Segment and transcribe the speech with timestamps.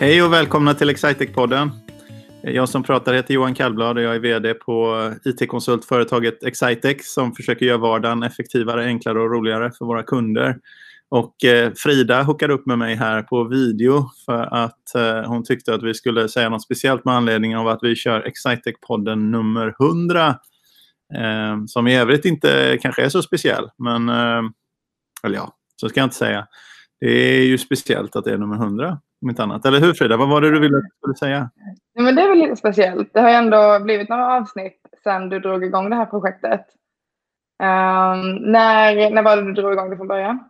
[0.00, 1.70] Hej och välkomna till Excitec-podden.
[2.42, 7.66] Jag som pratar heter Johan Kallblad och jag är VD på IT-konsultföretaget Excitec som försöker
[7.66, 10.58] göra vardagen effektivare, enklare och roligare för våra kunder.
[11.08, 15.74] Och eh, Frida hookade upp med mig här på video för att eh, hon tyckte
[15.74, 20.28] att vi skulle säga något speciellt med anledning av att vi kör Excitec-podden nummer 100.
[21.14, 24.08] Eh, som i övrigt inte kanske är så speciell, men
[25.22, 26.46] eller ja, så ska jag inte säga.
[27.00, 29.66] Det är ju speciellt att det är nummer 100 om inte annat.
[29.66, 30.16] Eller hur Frida?
[30.16, 31.50] Vad var det du ville skulle säga?
[31.94, 33.14] Ja, men det är väl lite speciellt.
[33.14, 36.66] Det har ju ändå blivit några avsnitt sedan du drog igång det här projektet.
[37.62, 40.40] Um, när, när var det du drog igång det från början?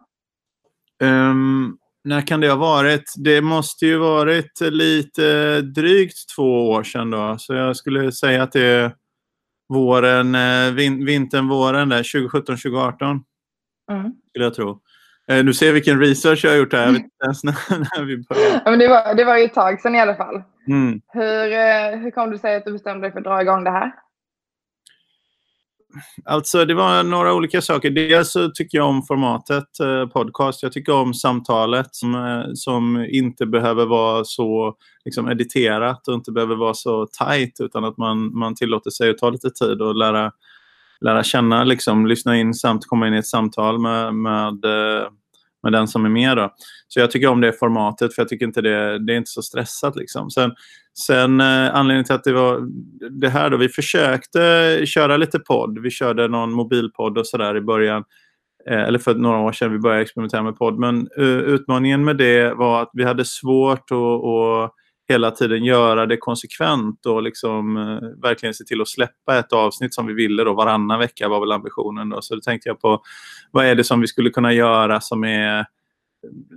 [1.02, 3.12] Um, när kan det ha varit?
[3.16, 7.36] Det måste ju varit lite drygt två år sedan då.
[7.38, 8.94] Så jag skulle säga att det är
[9.68, 13.24] våren, eh, vin, vintern, våren där, 2017-2018.
[13.90, 14.12] Mm.
[14.28, 14.80] Skulle jag tro.
[15.30, 16.86] Eh, nu ser jag vilken research jag har gjort här.
[16.86, 18.62] Jag vet inte ens när, vi började.
[18.64, 20.42] Ja, men det, var, det var ju ett tag sedan i alla fall.
[20.68, 21.00] Mm.
[21.12, 23.70] Hur, eh, hur kom du sig att du bestämde dig för att dra igång det
[23.70, 23.92] här?
[26.24, 27.90] Alltså det var några olika saker.
[27.90, 30.62] Dels så tycker jag om formatet eh, podcast.
[30.62, 36.32] Jag tycker om samtalet som, eh, som inte behöver vara så liksom, editerat och inte
[36.32, 39.94] behöver vara så tight utan att man, man tillåter sig att ta lite tid och
[39.94, 40.32] lära,
[41.00, 45.08] lära känna, liksom, lyssna in samt komma in i ett samtal med, med, eh,
[45.62, 46.36] med den som är med.
[46.36, 46.54] Då.
[46.88, 49.42] Så jag tycker om det formatet för jag tycker inte det, det är inte så
[49.42, 49.96] stressat.
[49.96, 50.30] Liksom.
[50.30, 50.52] Sen,
[51.06, 52.68] sen eh, anledningen till att det var
[53.10, 55.78] det här då, vi försökte köra lite podd.
[55.82, 58.04] Vi körde någon mobilpodd och sådär i början.
[58.70, 60.78] Eh, eller för några år sedan vi började experimentera med podd.
[60.78, 64.74] Men uh, utmaningen med det var att vi hade svårt att, att
[65.08, 69.94] hela tiden göra det konsekvent och liksom, uh, verkligen se till att släppa ett avsnitt
[69.94, 72.08] som vi ville då, varannan vecka var väl ambitionen.
[72.08, 72.22] Då.
[72.22, 73.02] Så då tänkte jag på
[73.50, 75.66] vad är det som vi skulle kunna göra som är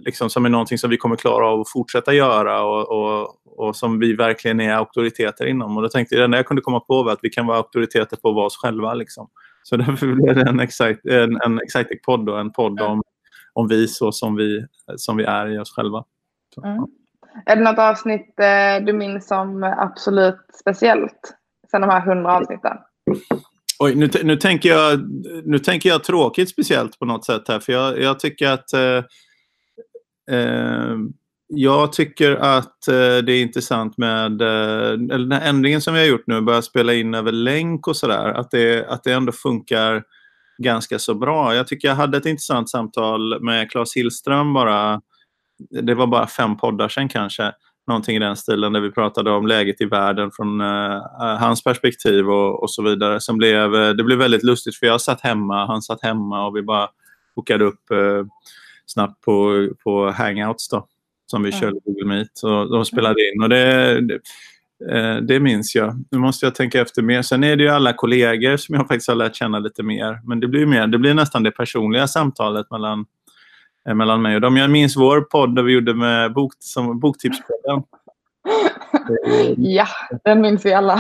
[0.06, 3.76] liksom, som är någonting som vi kommer klara av att fortsätta göra och, och, och
[3.76, 5.78] som vi verkligen är auktoriteter inom.
[5.78, 7.58] Och då tänkte jag, det enda jag kunde komma på var att vi kan vara
[7.58, 8.94] auktoriteter på att vara oss själva.
[8.94, 9.30] Liksom.
[9.64, 13.04] Så därför blev det en, excite, en, en Excitec-podd, en podd om,
[13.54, 14.66] om vi så som vi,
[14.96, 16.04] som vi är i oss själva.
[16.56, 16.86] Så, mm.
[17.46, 21.34] Är det något avsnitt eh, du minns som absolut speciellt
[21.72, 22.78] sen de här hundra avsnitten?
[23.80, 25.00] Oj, nu, nu, tänker jag,
[25.46, 27.60] nu tänker jag tråkigt speciellt på något sätt här.
[27.60, 29.04] För jag, jag tycker att eh,
[30.32, 30.96] Eh,
[31.48, 36.08] jag tycker att eh, det är intressant med eh, den här ändringen som vi har
[36.08, 40.04] gjort nu, börja spela in över länk och sådär, att det, att det ändå funkar
[40.58, 41.56] ganska så bra.
[41.56, 45.02] Jag tycker jag hade ett intressant samtal med Claes Hillström bara,
[45.70, 47.52] det var bara fem poddar sedan kanske,
[47.88, 51.02] någonting i den stilen där vi pratade om läget i världen från uh,
[51.40, 53.20] hans perspektiv och, och, så vidare.
[53.20, 56.62] Som blev, det blev väldigt lustigt för jag satt hemma, han satt hemma och vi
[56.62, 56.90] bara
[57.36, 58.26] bokade upp uh,
[58.92, 60.88] snabbt på, på hangouts då,
[61.26, 61.60] som vi ja.
[61.60, 62.44] körde Google Meet.
[62.44, 64.20] Och de spelade in och det, det,
[64.92, 66.06] eh, det minns jag.
[66.12, 67.22] Nu måste jag tänka efter mer.
[67.22, 70.20] Sen är det ju alla kollegor som jag faktiskt har lärt känna lite mer.
[70.24, 73.06] Men det blir, mer, det blir nästan det personliga samtalet mellan, eh,
[73.86, 74.58] mellan mig och dem.
[74.58, 77.84] Jag minns vår podd där vi gjorde med bok, som, Boktipspodden.
[79.58, 79.88] ja,
[80.24, 80.94] den minns vi alla.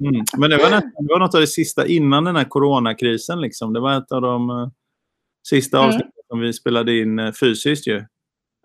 [0.00, 0.24] mm.
[0.38, 3.40] Men det var, nästan, det var något av det sista innan den här coronakrisen.
[3.40, 3.72] Liksom.
[3.72, 4.68] Det var ett av de uh,
[5.48, 5.88] sista mm.
[5.88, 8.04] avsnitten som vi spelade in eh, fysiskt ju.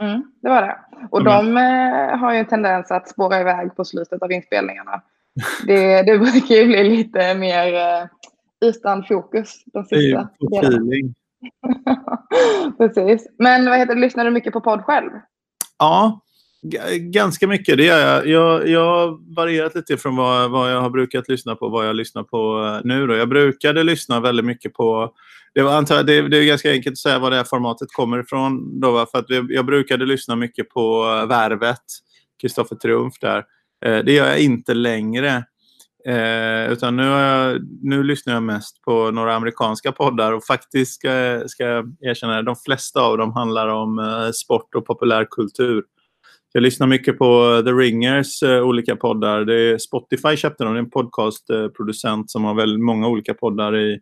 [0.02, 0.78] Mm, det var det.
[1.12, 1.34] Och mm.
[1.34, 5.02] de eh, har ju en tendens att spåra iväg på slutet av inspelningarna.
[5.68, 8.08] Det, det brukar ju bli lite mer eh,
[8.66, 11.14] utan fokus de sista delarna.
[12.78, 13.28] Precis.
[13.40, 15.12] Men vad heter lyssnar du mycket på podd själv?
[15.80, 16.22] Ja,
[17.00, 17.78] ganska mycket.
[17.78, 18.28] Det gör jag.
[18.28, 21.96] Jag, jag har varierat lite från vad, vad jag har brukat lyssna på vad jag
[21.96, 23.08] lyssnar på eh, nu.
[23.08, 23.16] Då.
[23.16, 25.14] Jag brukade lyssna väldigt mycket på
[25.54, 28.20] det, var, antar, det, det är ganska enkelt att säga var det här formatet kommer
[28.20, 28.80] ifrån.
[28.80, 31.84] Då, för att jag brukade lyssna mycket på eh, Värvet,
[32.42, 33.38] Kristoffer Triumf där.
[33.86, 35.44] Eh, det gör jag inte längre.
[36.06, 41.44] Eh, utan nu, jag, nu lyssnar jag mest på några amerikanska poddar och faktiskt ska,
[41.48, 45.84] ska jag erkänna att de flesta av dem handlar om eh, sport och populärkultur.
[46.54, 49.46] Jag lyssnar mycket på The Ringers eh, olika poddar.
[49.46, 53.78] Det är Spotify köpte dem, det är en podcastproducent som har väldigt många olika poddar
[53.78, 54.00] i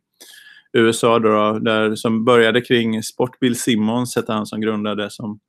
[0.74, 3.40] USA då, där, som började kring sport.
[3.40, 5.40] Bill Simmons hette han som grundade som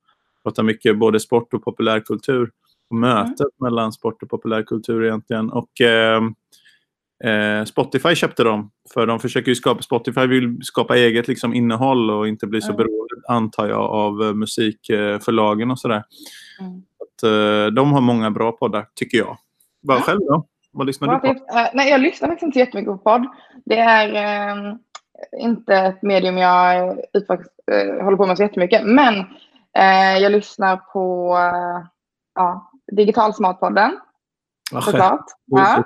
[0.43, 2.49] pratar mycket både sport och populärkultur.
[2.93, 3.51] Mötet mm.
[3.59, 5.49] mellan sport och populärkultur egentligen.
[5.51, 6.21] Och eh,
[7.23, 8.71] eh, Spotify köpte dem.
[8.93, 12.67] För de försöker ju skapa, Spotify vill skapa eget liksom, innehåll och inte bli så
[12.67, 12.77] mm.
[12.77, 16.03] beroende, antar jag, av eh, musikförlagen och sådär.
[16.59, 16.71] Mm.
[16.77, 19.37] Att, eh, de har många bra poddar, tycker jag.
[19.81, 20.47] Vad själv då?
[20.71, 21.27] Vad lyssnar du på?
[21.27, 23.27] Uh, nej, jag lyssnar faktiskt inte jättemycket på podd.
[23.65, 24.09] Det är
[24.55, 24.75] uh,
[25.39, 28.81] inte ett medium jag uh, håller på med så jättemycket.
[28.85, 29.25] Men
[30.21, 31.35] jag lyssnar på
[32.35, 33.99] ja, Digitalsmartpodden.
[34.71, 35.25] Såklart.
[35.45, 35.83] Ja.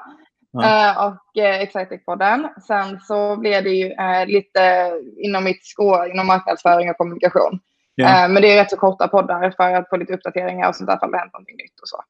[0.52, 0.60] Ja.
[0.60, 2.48] Uh, och uh, Excitec-podden.
[2.68, 7.60] Sen så blev det ju uh, lite inom mitt skå, inom marknadsföring och kommunikation.
[8.02, 8.30] Yeah.
[8.30, 10.90] Uh, men det är rätt så korta poddar för att få lite uppdateringar och sånt
[10.90, 12.04] där, för det hänt någonting nytt och så.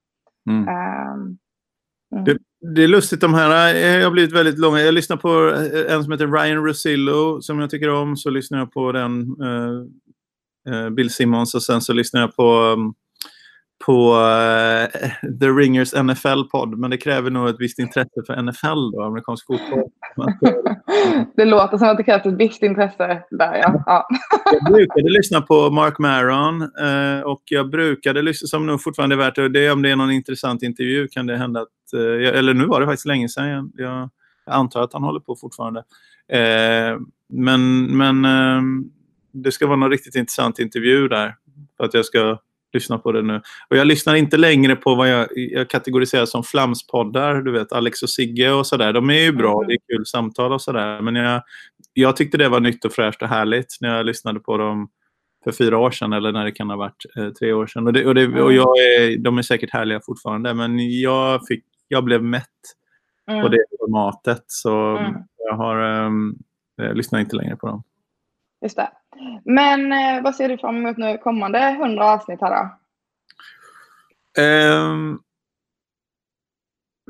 [0.50, 0.68] Mm.
[2.16, 2.24] Mm.
[2.26, 2.38] Det,
[2.76, 4.80] det, är lustigt de här, jag har blivit väldigt långa.
[4.80, 5.30] Jag lyssnar på
[5.90, 8.18] en som heter Ryan Rosillo som jag tycker om.
[8.18, 9.36] Så lyssnar jag på den,
[10.96, 12.94] Bill Simmons och sen så lyssnar jag på um,
[13.86, 14.88] på uh,
[15.40, 19.90] The Ringers NFL-podd, men det kräver nog ett visst intresse för NFL, då, amerikansk fotboll.
[21.36, 23.84] det låter som att det krävs ett visst intresse där, ja.
[23.86, 24.08] ja.
[24.52, 29.18] jag brukade lyssna på Mark Maron uh, och jag brukade lyssna, som nog fortfarande är
[29.18, 32.54] värt det, det om det är någon intressant intervju kan det hända att, uh, eller
[32.54, 34.10] nu var det faktiskt länge sedan, jag, jag
[34.46, 35.84] antar att han håller på fortfarande.
[37.30, 38.26] men men
[39.32, 41.36] det ska vara någon riktigt intressant intervju där
[41.78, 42.38] för att jag ska
[42.74, 43.42] lyssna på det nu.
[43.70, 47.42] Och jag lyssnar inte längre på vad jag, jag kategoriserar som flamspoddar.
[47.42, 48.94] Du vet, Alex och Sigge och sådär.
[48.94, 49.68] De är ju bra, mm.
[49.68, 51.02] det är kul samtal och sådär.
[51.02, 51.42] Men jag,
[51.94, 54.90] jag tyckte det var nytt och fräscht och härligt när jag lyssnade på dem
[55.44, 57.88] för fyra år sedan eller när det kan ha varit eh, tre år sedan.
[57.88, 61.64] Och, det, och, det, och jag är, de är säkert härliga fortfarande, men jag, fick,
[61.88, 62.44] jag blev mätt
[63.30, 63.42] mm.
[63.42, 64.44] på det formatet.
[64.48, 65.14] Så mm.
[65.38, 66.38] jag har, um,
[66.76, 67.84] jag lyssnar inte längre på dem.
[68.62, 68.90] Just det.
[69.46, 72.78] Men eh, vad ser du fram emot nu kommande 100 avsnitt här då?
[74.42, 75.20] Um,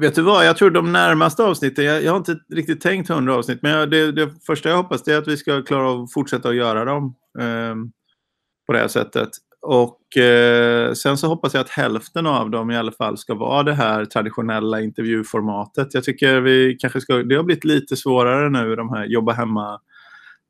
[0.01, 3.35] vet du vad, jag tror de närmaste avsnitten, jag, jag har inte riktigt tänkt 100
[3.35, 6.13] avsnitt, men jag, det, det, första jag hoppas är att vi ska klara av att
[6.13, 7.91] fortsätta att göra dem um,
[8.67, 9.29] på det här sättet.
[9.61, 13.63] Och eh, sen så hoppas jag att hälften av dem i alla fall ska vara
[13.63, 15.93] det här traditionella intervjuformatet.
[15.93, 19.79] Jag tycker vi kanske ska, det har blivit lite svårare nu de här jobba hemma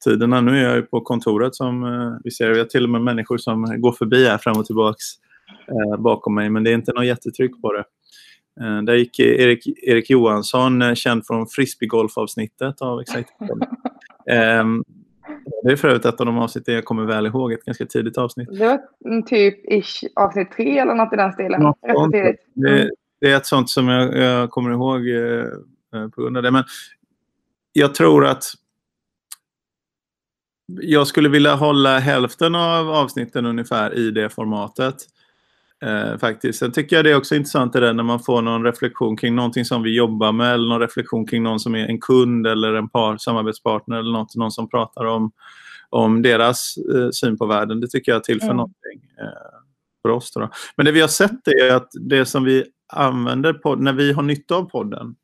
[0.04, 0.42] tiderna.
[0.42, 2.50] Nu är jag ju på kontoret som eh, vi ser.
[2.50, 5.04] Vi har till och med människor som går förbi här fram och tillbaks
[5.68, 7.84] eh, bakom mig, men det är inte något jättetryck på det.
[8.62, 13.30] Eh, där gick Erik, Erik Johansson, känd från frisbeegolfavsnittet av Excite.
[14.30, 14.66] eh,
[15.64, 18.18] det är för övrigt ett av de avsnitten jag kommer väl ihåg, ett ganska tidigt
[18.18, 18.50] avsnitt.
[18.52, 21.62] Det var typ ish, avsnitt tre eller något i den stilen.
[21.62, 22.38] Något det,
[23.22, 26.52] det, är ett sånt som jag, jag kommer ihåg eh, på grund av det.
[26.52, 26.64] Men
[27.74, 28.44] jag tror att
[30.68, 34.96] jag skulle vilja hålla hälften av avsnitten ungefär i det formatet.
[35.86, 36.60] Eh, faktiskt.
[36.60, 39.36] Sen tycker jag det är också intressant det där när man får någon reflektion kring
[39.36, 42.74] någonting som vi jobbar med eller någon reflektion kring någon som är en kund eller
[42.74, 45.31] en par, samarbetspartner eller något, någon som pratar om,
[45.90, 47.80] om deras eh, syn på världen.
[47.80, 48.58] Det tycker jag tillför mm.
[48.58, 49.60] någonting eh,
[50.02, 50.31] för oss.
[50.34, 50.50] Då.
[50.78, 54.24] Men det vi har sett är att det som vi använder på, när vi har
[54.24, 55.16] nytta av podden,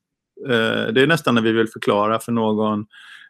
[0.50, 2.86] eh, det är nästan när vi vill förklara för någon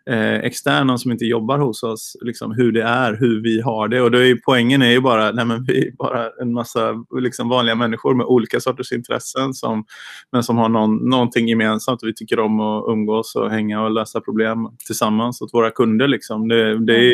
[0.10, 4.02] eh, externa som inte jobbar hos oss, liksom, hur det är, hur vi har det.
[4.02, 7.76] Och då är, poängen är ju bara, att vi är bara en massa liksom, vanliga
[7.76, 9.86] människor med olika sorters intressen som,
[10.32, 12.04] men som har någon, någonting gemensamt.
[12.04, 16.08] Vi tycker om att umgås och hänga och lösa problem tillsammans åt våra kunder.
[16.08, 16.48] Liksom.
[16.48, 17.14] Det, det är,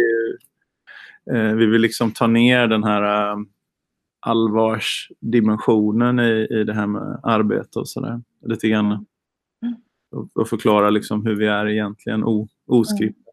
[1.33, 3.37] eh, vi vill liksom ta ner den här eh,
[4.21, 8.21] allvarsdimensionen i, i det här med arbete och sådär.
[8.45, 9.05] Lite grann
[10.35, 12.23] och, förklara liksom hur vi är egentligen
[12.67, 13.25] oskriptat.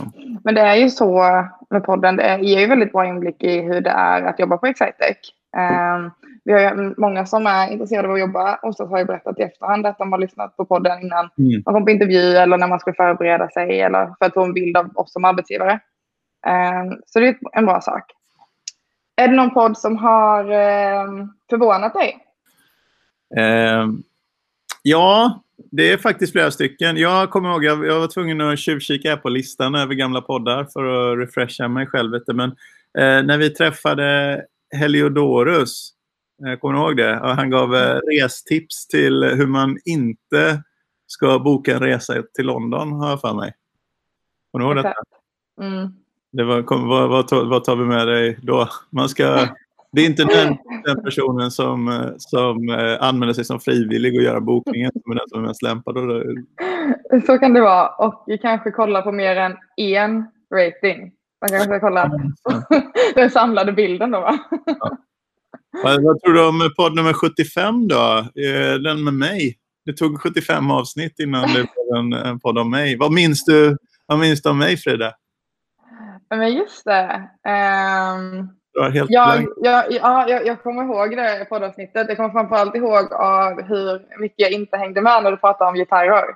[0.00, 0.38] Mm.
[0.44, 1.22] Men det är ju så
[1.70, 4.66] med podden, det ger ju väldigt bra inblick i hur det är att jobba på
[4.66, 5.16] Excitec.
[5.56, 6.10] Um,
[6.44, 9.38] vi har ju många som är intresserade av att jobba och så har ju berättat
[9.38, 11.62] i efterhand att de har lyssnat på podden innan mm.
[11.66, 14.54] man kom på intervju eller när man skulle förbereda sig eller för att få en
[14.54, 15.72] bild av oss som arbetsgivare.
[16.46, 18.02] Um, så det är en bra sak.
[19.16, 22.16] Är det någon podd som har um, förvånat dig?
[24.82, 26.96] ja, det är faktiskt flera stycken.
[26.96, 30.84] Jag kommer ihåg, jag, jag var tvungen att tjuvkika på listan över gamla poddar för
[30.84, 32.20] att refresha mig själv.
[32.26, 32.50] Men
[32.98, 34.42] eh, när vi träffade
[34.76, 35.90] Heliodorus,
[36.46, 37.20] eh, kommer du ihåg det?
[37.22, 40.62] Han gav eh, restips till hur man inte
[41.06, 43.54] ska boka en resa till London, har jag för mig.
[44.52, 44.94] Kommer du ihåg detta?
[45.60, 45.88] Mm.
[46.32, 48.68] Det var, kom, vad, vad, vad tar vi med dig då?
[48.90, 49.48] Man ska
[49.94, 54.22] det är inte den, den personen som, eh, som eh, anmäler sig som frivillig och
[54.22, 55.96] gör bokningen som är den som är mest lämpad.
[57.26, 57.88] Så kan det vara.
[57.88, 60.24] Och vi kanske kollar på mer än en
[60.54, 61.12] rating.
[61.40, 62.10] Man kanske ska kolla
[63.14, 64.38] den samlade bilden då va?
[64.66, 64.98] Ja.
[65.82, 68.24] Vad tror du om podd nummer 75 då?
[68.84, 69.58] Den med mig.
[69.86, 72.96] Det tog 75 avsnitt innan det blev en, en podd om mig.
[72.98, 75.12] Vad minns du, vad minns du om mig Frida?
[76.30, 77.28] Men just det.
[77.48, 78.50] Um...
[78.80, 82.08] Helt ja, ja, ja, jag, jag kommer ihåg det poddavsnittet.
[82.08, 85.76] Jag kommer framförallt ihåg av hur mycket jag inte hängde med när du pratade om
[85.76, 86.28] gitarrer.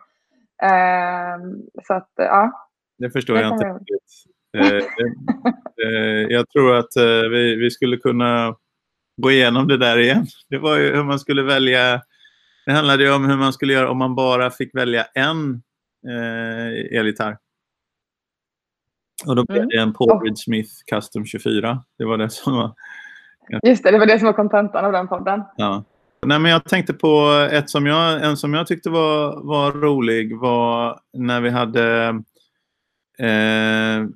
[0.62, 1.38] Uh,
[1.86, 2.68] så att, ja.
[2.98, 4.24] Det förstår det jag inte riktigt.
[4.56, 4.80] Uh,
[5.86, 6.92] uh, jag tror att
[7.30, 8.56] vi, vi skulle kunna
[9.22, 10.26] gå igenom det där igen.
[10.48, 12.02] Det var ju hur man skulle välja.
[12.66, 15.62] Det handlade ju om hur man skulle göra om man bara fick välja en
[16.08, 17.36] eh, elgitarr.
[19.26, 19.68] Och då blev Mm.
[19.68, 21.82] det en Paul Smith Custom 24.
[21.98, 22.74] Det var det som var...
[23.66, 25.42] Just det, det var det som var kontentan av den podden.
[25.56, 25.84] Ja.
[26.26, 30.38] Nej, men jag tänkte på ett som jag, en som jag tyckte var, var rolig
[30.38, 32.08] var när vi hade
[33.18, 34.06] eh,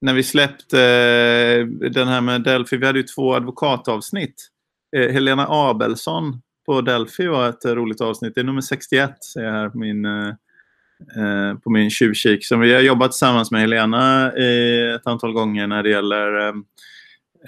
[0.00, 2.76] när vi släppte eh, den här med Delphi.
[2.76, 4.48] Vi hade ju två advokatavsnitt.
[4.96, 8.34] Eh, Helena Abelsson på Delphi var ett eh, roligt avsnitt.
[8.34, 10.04] Det är nummer 61 ser jag här på min,
[11.16, 12.46] eh, eh, på min tjuvkik.
[12.46, 16.54] Så vi har jobbat tillsammans med Helena eh, ett antal gånger när det gäller eh,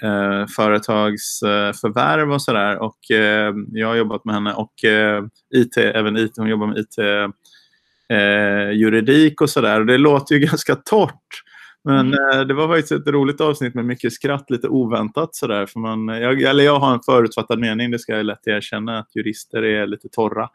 [0.01, 2.77] eh, företagsförvärv och sådär.
[2.77, 5.23] Och eh, jag har jobbat med henne och eh,
[5.55, 6.97] IT, även IT, hon jobbar med IT
[8.09, 9.83] eh, juridik och sådär.
[9.83, 11.43] Det låter ju ganska torrt.
[11.83, 15.65] Men eh, det var faktiskt ett roligt avsnitt med mycket skratt, lite oväntat sådär.
[15.65, 19.15] För man, jag, eller jag har en förutfattad mening, det ska jag lätt erkänna, att
[19.15, 20.49] jurister är lite torra.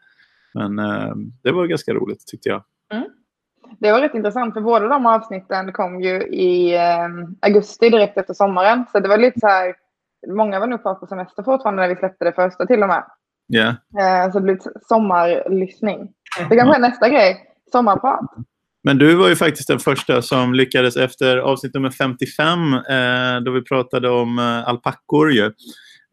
[0.53, 2.63] Men eh, det var ganska roligt tyckte jag.
[3.79, 7.07] Det var rätt intressant för båda de avsnitten kom ju i eh,
[7.41, 8.85] augusti direkt efter sommaren.
[8.91, 9.75] Så det var lite så här,
[10.27, 13.03] många var nog kvar på semester fortfarande när vi släppte det första till och med.
[13.47, 16.09] Ja, Eh, så det blev sommarlyssning.
[16.49, 17.37] Det kanske är nästa grej,
[17.71, 18.19] sommarprat.
[18.83, 23.51] Men du var ju faktiskt den första som lyckades efter avsnitt nummer 55 eh, då
[23.51, 25.31] vi pratade om eh, alpackor.
[25.31, 25.45] Ju.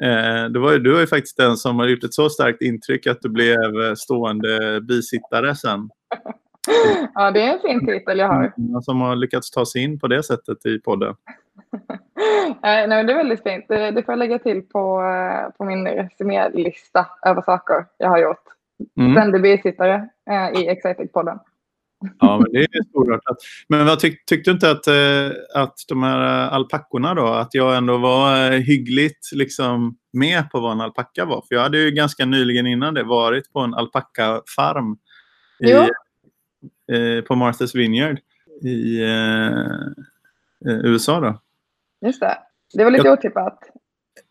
[0.02, 2.62] Eh, då var ju, du var ju faktiskt den som har gjort ett så starkt
[2.62, 5.88] intryck att du blev eh, stående bisittare sen.
[7.14, 8.52] Ja, det är en fin titel jag har.
[8.82, 11.14] Som har lyckats ta sig in på det sättet i podden.
[12.62, 13.64] Nej, men det är väldigt fint.
[13.68, 18.18] Det, det får jag lägga till på, eh, på min resumélista över saker jag har
[18.18, 18.44] gjort.
[19.00, 19.12] Mm.
[19.12, 21.38] Ständig bisittare eh, i Excited-podden.
[22.18, 23.36] Ja, men det är storartat.
[23.68, 27.54] Men vad tyck, tyckte du inte att, eh, att de här eh, alpackorna då, att
[27.54, 31.44] jag ändå var hyggligt liksom med på vad en alpacka var?
[31.48, 34.92] För jag hade ju ganska nyligen innan det varit på en alpackafarm
[35.60, 35.86] i, Jo.
[36.92, 38.18] Eh, på Martha's Vineyard
[38.62, 39.50] i eh,
[40.66, 41.20] eh, USA.
[41.20, 41.40] Då.
[42.06, 42.38] Just det.
[42.74, 43.58] Det var lite otippat.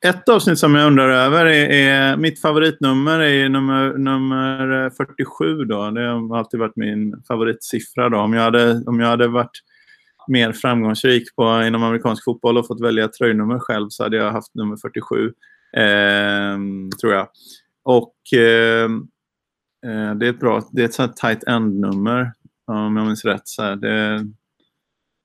[0.05, 5.65] Ett avsnitt som jag undrar över är, är mitt favoritnummer är nummer, nummer 47.
[5.65, 5.91] Då.
[5.91, 8.10] Det har alltid varit min favoritsiffra.
[8.10, 8.17] Då.
[8.17, 9.62] Om, jag hade, om jag hade varit
[10.27, 14.55] mer framgångsrik på, inom amerikansk fotboll och fått välja tröjnummer själv så hade jag haft
[14.55, 15.34] nummer 47.
[15.77, 16.58] Eh,
[17.01, 17.27] tror jag.
[17.84, 18.89] Och eh,
[19.86, 22.34] eh, det är ett bra, det är ett sånt tight end-nummer
[22.77, 23.41] om jag minns rätt.
[23.47, 24.25] Så här, det,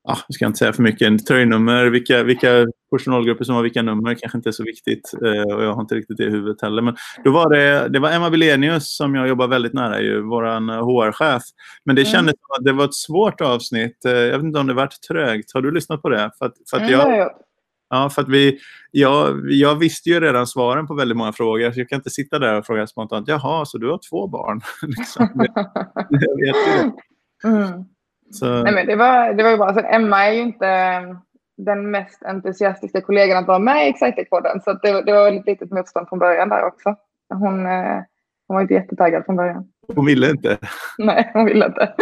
[0.08, 1.26] ja, jag ska inte säga för mycket.
[1.26, 5.14] Tröjnummer, vilka, vilka personalgrupper som har vilka nummer kanske inte är så viktigt.
[5.24, 6.82] Eh, och jag har inte riktigt det i huvudet heller.
[6.82, 10.42] Men då var det, det var Emma Bilenius som jag jobbar väldigt nära, ju, vår
[10.80, 11.42] HR-chef.
[11.84, 12.12] Men det Mm.
[12.12, 14.04] kändes som att det var ett svårt avsnitt.
[14.04, 15.52] Eh, jag vet inte om det varit trögt.
[15.54, 16.30] Har du lyssnat på det?
[16.38, 17.32] För att, för att Mm, jag, gjort.
[17.90, 18.58] Ja, för att vi,
[18.90, 21.72] jag, jag visste ju redan svaren på väldigt många frågor.
[21.72, 23.28] Så jag kan inte sitta där och fråga spontant.
[23.28, 24.60] Jaha, så du har två barn?
[24.82, 25.28] liksom.
[26.10, 26.92] jag vet ju det.
[27.44, 27.84] Mm.
[28.30, 29.74] Så, Nej, men det, var, det var ju bra.
[29.74, 31.02] Så Emma är ju inte eh,
[31.56, 34.60] den mest entusiastiska kollegan att vara med i Excitec-podden.
[34.64, 36.94] Så det, det var ett litet motstånd från början där också.
[37.34, 38.00] Hon, eh,
[38.48, 39.64] hon var inte jättetaggad från början.
[39.94, 40.58] hon ville inte.
[40.98, 41.94] Nej, hon ville inte.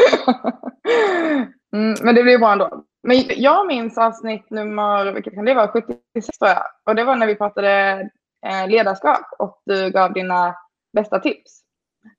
[1.77, 2.85] mm, men det blev bra ändå.
[3.03, 5.99] Men jag minns avsnitt nummer, vilket kan det vara, 76
[6.39, 6.63] tror jag.
[6.87, 8.01] Och det var när vi pratade
[8.47, 10.55] eh, ledarskap och du gav dina
[10.93, 11.61] bästa tips.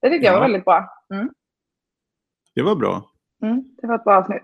[0.02, 0.44] Det tyckte jag var Ja.
[0.44, 0.90] väldigt bra.
[1.14, 1.30] Mm,
[2.56, 3.12] Det var bra.
[3.44, 4.44] mm, det var ett bra avsnitt.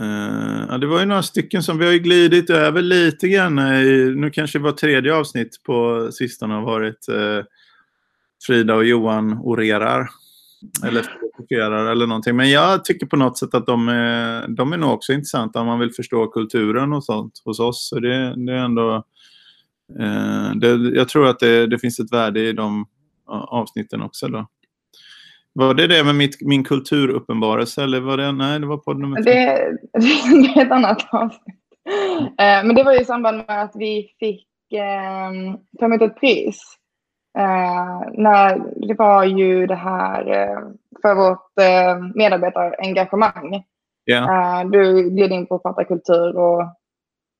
[0.00, 3.58] Eh, ja, det var ju några stycken som vi har glidit över lite grann.
[3.58, 7.44] I, nu kanske var tredje avsnitt på sistone har varit eh,
[8.46, 10.08] Frida och Johan orerar.
[10.84, 12.36] Eller filosoferar eller någonting.
[12.36, 15.66] Men jag tycker på något sätt att de är, de är nog också intressanta om
[15.66, 17.88] man vill förstå kulturen och sånt hos oss.
[17.88, 18.94] Så det, det är ändå...
[20.00, 22.86] Eh, det, jag tror att det, det finns ett värde i de
[23.26, 24.28] avsnitten också.
[24.28, 24.46] Då.
[25.54, 27.82] Var det det med mitt, min kulturuppenbarelse?
[27.82, 29.24] Eller var det, nej, det var podd nummer fem.
[29.24, 29.78] Det,
[30.54, 31.56] det är ett annat avsnitt.
[32.38, 35.30] Eh, men det var ju i samband med att vi fick eh,
[35.78, 36.60] ta emot ett pris.
[37.38, 38.58] Eh, när
[38.88, 40.58] det var ju det här eh,
[41.02, 43.54] för vårt eh, medarbetarengagemang.
[44.10, 46.62] Eh, du gled in på att prata kultur och,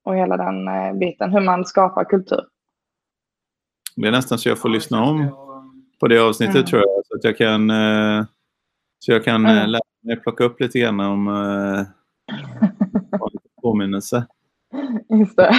[0.04, 2.44] och hela den eh, biten, hur man skapar kultur.
[3.96, 5.30] Det är nästan så jag får lyssna om
[6.00, 6.66] på det avsnittet Mm.
[6.66, 7.03] tror jag.
[7.14, 8.24] Så att jag kan, eh,
[8.98, 9.70] så jag kan Mm.
[9.70, 11.86] lära mig plocka upp lite grann om eh,
[13.62, 14.26] påminnelse.
[15.18, 15.54] Just det.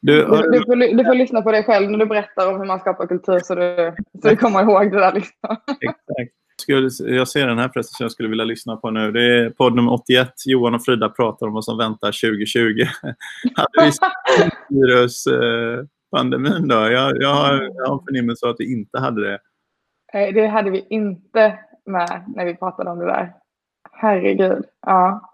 [0.00, 2.66] Du, Du, du, får, du får lyssna på dig själv när du berättar om hur
[2.66, 5.12] man skapar kultur så du, så du kommer ihåg det där.
[5.12, 5.56] Liksom.
[5.80, 6.32] exakt.
[6.62, 9.12] Skulle, jag ser den här förresten som jag skulle vilja lyssna på nu.
[9.12, 10.28] Det är podd nummer 81.
[10.46, 12.58] Johan och Frida pratar om vad som väntar 2020.
[13.54, 13.92] Hade
[14.70, 16.74] vi virus, eh, då?
[16.74, 19.38] Jag, jag, har, jag har förnimmelse att vi inte hade det.
[20.14, 23.32] Det hade vi inte med när vi pratade om det där.
[23.92, 24.64] Herregud.
[24.86, 25.30] Ja.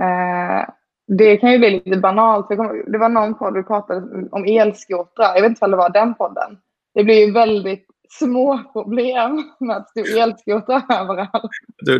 [0.00, 0.68] Eh,
[1.08, 2.48] det kan ju bli lite banalt.
[2.86, 5.34] Det var någon podd vi pratade om elskotrar.
[5.34, 6.58] Jag vet inte om det var den podden.
[6.94, 11.50] Det blir ju väldigt små problem med att stå elskotrar överallt.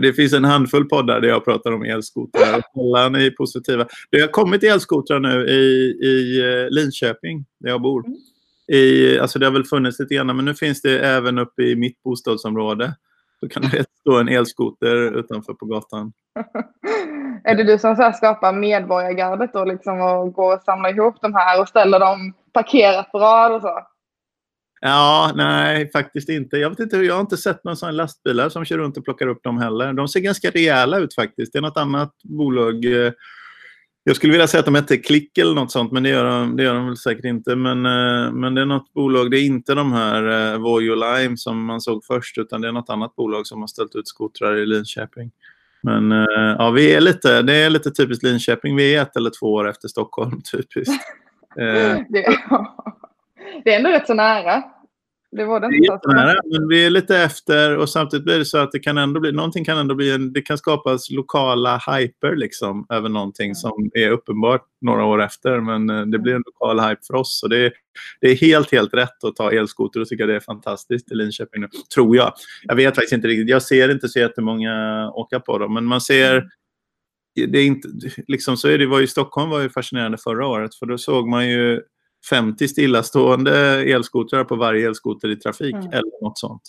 [0.03, 2.63] Det finns en handfull poddar där jag pratar om elskotrar.
[2.75, 3.87] Alla är positiva.
[4.11, 8.05] Det har kommit elskotrar nu i, i eh, Linköping, där jag bor.
[8.73, 11.77] I, alltså det har väl funnits lite grann, men nu finns det även uppe i
[11.77, 12.95] mitt bostadsområde.
[13.41, 16.13] Då kan det stå en elskoter utanför på gatan.
[17.45, 21.35] är det du som så skapar medborgargardet då liksom och går och samlar ihop de
[21.35, 23.81] här och ställer dem parkerat på rad och så?
[24.81, 26.57] Ja, nej, faktiskt inte.
[26.57, 26.97] Jag, vet inte.
[26.97, 29.93] jag har inte sett några sådana lastbilar som kör runt och plockar upp dem heller.
[29.93, 31.53] De ser ganska rejäla ut faktiskt.
[31.53, 32.87] Det är något annat bolag.
[34.09, 36.57] Jag skulle vilja säga att de hette Klick eller något sånt, men det gör de,
[36.57, 37.57] det gör de väl säkert inte.
[37.57, 41.37] Men, eh, men det är något bolag, det är inte de här eh, Vojo Lime
[41.37, 44.57] som man såg först, utan det är något annat bolag som har ställt ut skotrar
[44.57, 45.31] i Linköping.
[45.83, 48.77] Men eh, ja, vi är lite, det är lite typiskt Linköping.
[48.77, 51.05] Vi är ett eller två år efter Stockholm, typiskt.
[51.59, 51.99] Eh.
[52.09, 52.25] det,
[53.65, 54.63] det är ändå rätt så nära.
[55.31, 55.99] Det var det inte.
[56.03, 58.99] Det nära, men vi är lite efter och samtidigt blir det så att det kan
[58.99, 63.55] ändå bli, någonting kan ändå bli en, det kan skapas lokala hyper liksom över någonting
[63.55, 65.61] som är uppenbart några år efter.
[65.61, 67.41] Men eh, det blir en lokal hype för oss.
[67.41, 67.73] Så det, är,
[68.21, 71.61] det är helt, helt rätt att ta elskoter och tycka det är fantastiskt i Linköping
[71.61, 71.69] nu.
[71.95, 72.33] Tror jag.
[72.63, 73.49] Jag vet faktiskt inte riktigt.
[73.49, 77.53] Jag ser inte så jättemånga åka på dem, men man ser mm.
[77.53, 77.89] det är inte,
[78.29, 81.29] liksom så är det, var ju Stockholm var ju fascinerande förra året för då såg
[81.29, 81.81] man ju
[82.31, 85.87] 50 stillastående elskotrar på varje elskoter i trafik mm.
[85.87, 86.63] eller något sånt.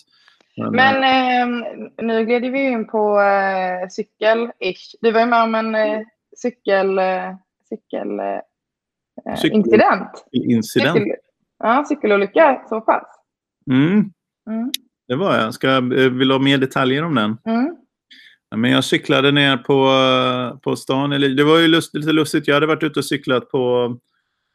[0.56, 4.94] Men, Men eh, nu glider vi in på eh, cykel-ish.
[5.00, 6.00] Du var ju med om en eh,
[6.36, 7.34] cykel, eh,
[7.68, 10.24] cykel, eh, cykel incident.
[10.32, 10.98] incident.
[10.98, 11.16] Cykel,
[11.58, 13.06] ja, cykelolycka så pass.
[13.70, 13.92] Mm.
[14.50, 14.70] Mm.
[15.08, 15.54] Det var jag.
[15.54, 17.38] Ska, eh, vill du ha mer detaljer om den?
[17.46, 17.76] Mm.
[18.56, 19.90] men jag cyklade ner på,
[20.62, 21.10] på stan.
[21.10, 22.48] Det var ju lust, lite lustigt.
[22.48, 23.96] Jag hade varit ute och cyklat på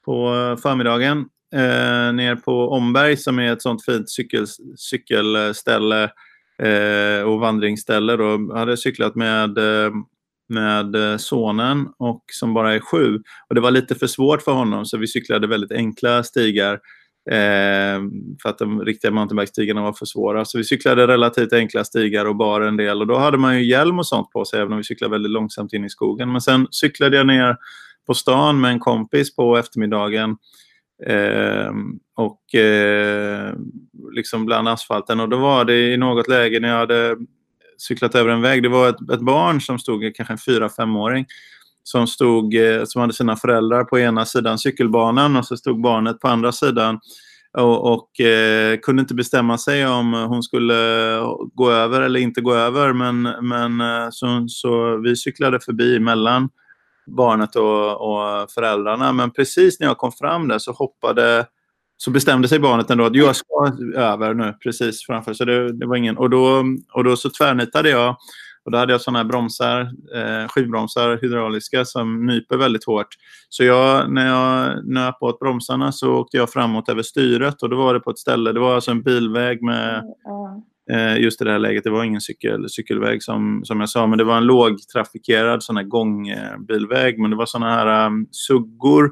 [0.06, 4.46] på eh, förmiddagen eh, ner på Omberg som är ett sånt fint cykel,
[4.78, 6.04] cykelställe
[6.64, 8.16] eh, och vandringsställe.
[8.16, 8.48] Då.
[8.50, 9.92] Jag hade cyklat med, eh,
[10.50, 13.20] med eh, sonen och som bara är sju.
[13.50, 16.74] Och det var lite för svårt för honom så vi cyklade väldigt enkla stigar
[17.32, 18.00] eh,
[18.42, 20.46] för att de riktiga mountainbike-stigarna var för svåra.
[20.46, 23.66] Så vi cyklade relativt enkla stigar och bar en del och då hade man ju
[23.66, 26.32] hjälm och sånt på sig även om vi cyklade väldigt långsamt in i skogen.
[26.32, 27.58] Men sen cyklade jag ner
[28.08, 30.38] på stan med en kompis på eftermiddagen.
[31.08, 31.72] Eh,
[32.16, 33.54] och eh,
[34.12, 35.20] liksom bland asfalten.
[35.20, 37.16] Och då var det i något läge när jag hade
[37.78, 38.64] cyklat över en väg.
[38.64, 41.26] Det var ett, ett barn som stod, kanske en fyra femåring
[41.84, 46.20] som, stod, eh, som hade sina föräldrar på ena sidan cykelbanan och så stod barnet
[46.20, 47.00] på andra sidan
[47.58, 50.74] och, och eh, kunde inte bestämma sig om hon skulle
[51.54, 52.94] gå över eller inte gå över.
[52.94, 56.50] Men, men eh, så, så vi cyklade förbi emellan
[57.08, 59.14] barnet och, och, föräldrarna.
[59.14, 61.46] Men precis när jag kom fram där så hoppade
[61.98, 65.34] så bestämde sig barnet ändå att jag ska över nu precis framför.
[65.34, 66.64] Så det, det var ingen, och, då,
[66.94, 68.16] och då så tvärnitade jag.
[68.66, 69.82] Och då hade jag sådana här bromsar,
[70.16, 73.08] eh, skivbromsar, hydrauliska, som nyper väldigt hårt.
[73.50, 77.78] Så jag, när jag nöp åt bromsarna så åkte jag framåt över styret och då
[77.78, 80.04] var det på ett ställe, det var alltså en bilväg med
[80.92, 81.84] Eh, just i det här läget.
[81.84, 85.78] Det var ingen cykel, cykelväg som, som jag sa, men det var en lågtrafikerad sån
[85.78, 87.16] här gångbilväg.
[87.16, 89.12] Eh, men det var såna här um, suggor,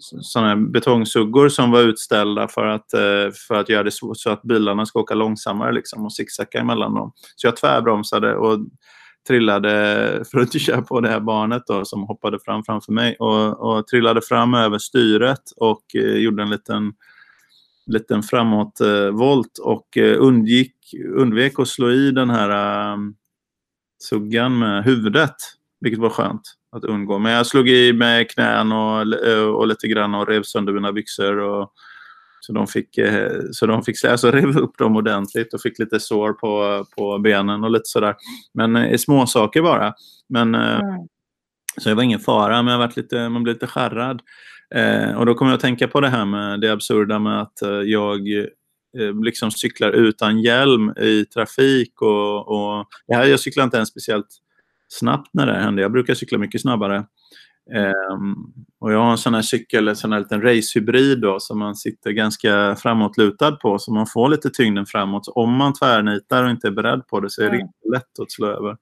[0.00, 4.30] såna här betongsuggor som var utställda för att, eh, för att göra det så, så,
[4.30, 7.12] att bilarna ska åka långsammare liksom, och zigzacka emellan dem.
[7.36, 8.58] Så jag tvärbromsade och
[9.28, 9.70] trillade
[10.30, 13.60] för att inte köra på det här barnet då, som hoppade fram framför mig och,
[13.60, 16.92] och trillade fram över styret och eh, gjorde en liten
[17.92, 20.76] liten framåtvolt eh, och eh, undgick,
[21.14, 23.14] undvek att slå i den här um,
[24.02, 25.36] suggan med huvudet,
[25.80, 26.42] vilket var skönt
[26.76, 27.18] att undgå.
[27.18, 29.00] Men jag slog i med knän och,
[29.56, 31.38] och lite grann och rev sönder mina byxor.
[31.38, 31.72] Och,
[32.40, 32.98] så de fick,
[33.52, 37.64] så de fick alltså rev upp dem ordentligt och fick lite sår på, på benen
[37.64, 38.14] och lite sådär.
[38.54, 39.94] Men eh, små saker bara.
[40.28, 41.08] Men, mm.
[41.80, 44.22] Så det var ingen fara, men jag varit lite, man blev lite skärrad.
[44.74, 47.62] Eh, och då kommer jag att tänka på det här med det absurda med att
[47.62, 48.28] eh, jag
[48.98, 52.02] eh, liksom cyklar utan hjälm i trafik.
[52.02, 54.28] Och, och det här, jag cyklar inte ens speciellt
[54.88, 55.82] snabbt när det händer.
[55.82, 57.04] Jag brukar cykla mycket snabbare.
[58.12, 61.58] Um, och jag har en sån här cykel, en sån här liten racehybrid då, som
[61.58, 65.24] man sitter ganska framåtlutad på så man får lite tyngden framåt.
[65.24, 68.18] Så om man tvärnitar och inte är beredd på det så är det inte lätt
[68.22, 68.76] att slå över,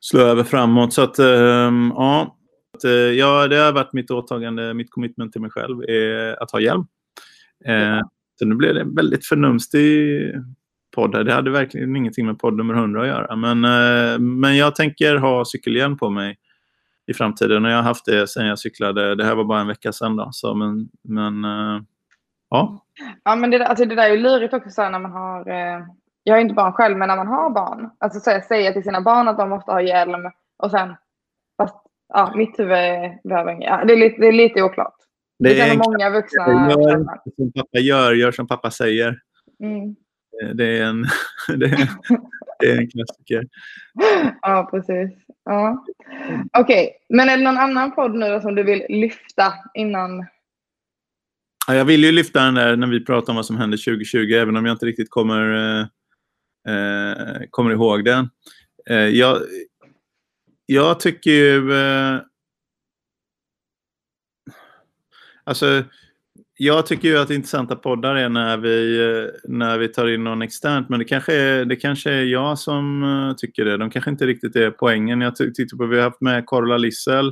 [0.00, 0.92] slå över framåt.
[0.92, 2.36] Så att, um, ja,
[2.76, 6.50] att, eh, ja, det har varit mitt åtagande, mitt commitment till mig själv, är att
[6.50, 6.86] ha hjälm.
[7.64, 8.00] Eh,
[8.38, 10.34] så nu blev det en väldigt förnumstig
[10.94, 11.24] podd här.
[11.24, 13.36] Det hade verkligen ingenting med podd nummer 100 att göra.
[13.36, 16.38] Men, eh, men jag tänker ha cykelhjälm på mig
[17.06, 17.64] i framtiden.
[17.64, 19.14] Och jag har haft det sedan jag cyklade.
[19.14, 20.16] Det här var bara en vecka sedan.
[20.16, 21.82] Då, så, men, men eh,
[22.50, 22.84] ja.
[23.24, 25.48] Ja, men det, alltså, det där är ju lurigt också så när man har...
[25.48, 25.86] Eh,
[26.22, 27.90] jag har inte barn själv, men när man har barn.
[27.98, 30.94] Alltså så, säga till sina barn att de måste ha hjälm och sen...
[32.08, 34.94] Ja, mitt huvud behöver ja, det, är lite, det är lite oklart.
[35.38, 36.70] Det, det är många vuxna.
[36.70, 39.18] Gör som pappa gör, gör som pappa säger.
[39.62, 39.96] Mm.
[40.54, 41.02] Det är en,
[41.58, 41.88] det är,
[42.60, 43.44] det är en klassiker.
[44.42, 45.10] Ja, precis.
[45.44, 45.84] Ja.
[46.58, 46.88] Okej, okay.
[47.08, 50.26] men är det någon annan podd nu som du vill lyfta innan?
[51.66, 54.18] Ja, jag vill ju lyfta den där när vi pratar om vad som händer 2020,
[54.18, 58.28] även om jag inte riktigt kommer, eh, eh, kommer ihåg den.
[58.90, 59.38] Eh, jag,
[60.66, 61.72] jag tycker ju...
[61.72, 62.20] Eh,
[65.44, 65.84] alltså,
[66.58, 70.42] jag tycker ju att intressanta poddar är när vi, eh, när vi tar in någon
[70.42, 73.76] externt, men det kanske är, det kanske är jag som uh, tycker det.
[73.76, 75.20] De kanske inte riktigt är poängen.
[75.20, 77.26] Jag tittar på, vi har haft med Carola Lissel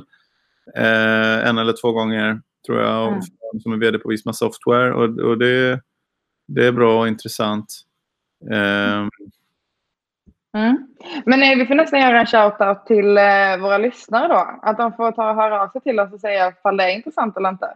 [0.75, 3.21] eh, en eller två gånger, tror jag, mm.
[3.63, 4.93] som är vd på Visma Software.
[4.93, 5.81] Och, och det,
[6.47, 7.81] det är bra och intressant.
[8.51, 9.07] Eh,
[10.55, 10.87] Mm.
[11.25, 14.59] Men nej, vi får nästan göra en shout-out till eh, våra lyssnare då.
[14.61, 16.95] Att de får ta och höra av sig till oss och säga ifall det är
[16.95, 17.73] intressant eller inte.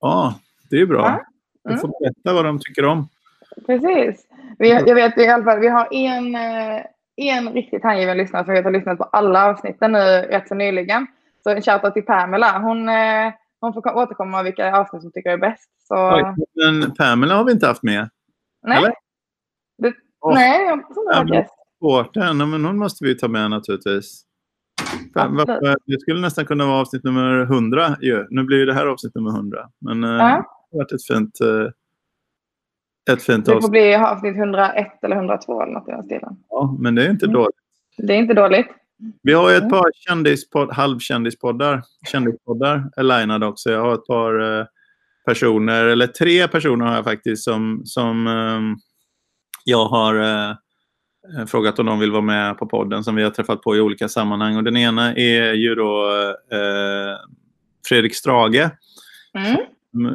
[0.00, 0.34] Ja,
[0.70, 1.00] det är bra.
[1.00, 1.08] Ja.
[1.08, 1.22] Mm.
[1.62, 3.08] De får berätta vad de tycker om.
[3.66, 4.26] Precis.
[4.58, 6.84] Vi, jag vet i alla fall, vi har en, eh,
[7.16, 11.06] en riktigt hängiven lyssnare som har lyssnat på alla avsnitten nu rätt så nyligen.
[11.42, 12.58] Så en shoutout till Pamela.
[12.58, 15.70] Hon, eh, hon får återkomma med vilka avsnitt hon tycker är bäst.
[15.88, 16.14] Så...
[16.14, 18.10] Oj, men Pamela har vi inte haft med.
[18.62, 18.78] Nej.
[18.78, 18.94] Eller?
[19.78, 20.34] Det, oh.
[20.34, 24.24] Nej, jag tror inte Svårt men hon måste vi ta med naturligtvis.
[25.86, 28.26] Det skulle nästan kunna vara avsnitt nummer 100 ju.
[28.30, 29.68] Nu blir det här avsnitt nummer 100.
[29.80, 30.16] Men eh, ja.
[30.16, 30.44] det har
[30.78, 33.56] varit ett fint, eh, ett fint avsnitt.
[33.56, 36.36] Det får bli avsnitt 101 eller 102 eller något i den stilen.
[36.48, 37.34] Ja, men det är inte mm.
[37.34, 37.56] dåligt.
[37.96, 38.66] Det är inte dåligt.
[39.22, 39.70] Vi har ju ett mm.
[39.70, 43.70] par kändispodd, halvkändispoddar, kändispoddar alignade också.
[43.70, 44.66] Jag har ett par eh,
[45.26, 48.76] personer, eller tre personer har jag faktiskt som, som um,
[49.64, 50.54] jag har uh,
[51.28, 53.80] Eh, frågat om de vill vara med på podden som vi har träffat på i
[53.80, 54.56] olika sammanhang.
[54.56, 56.10] Och den ena är ju då
[56.52, 57.16] eh,
[57.88, 58.70] Fredrik Strage.
[59.38, 59.56] Mm.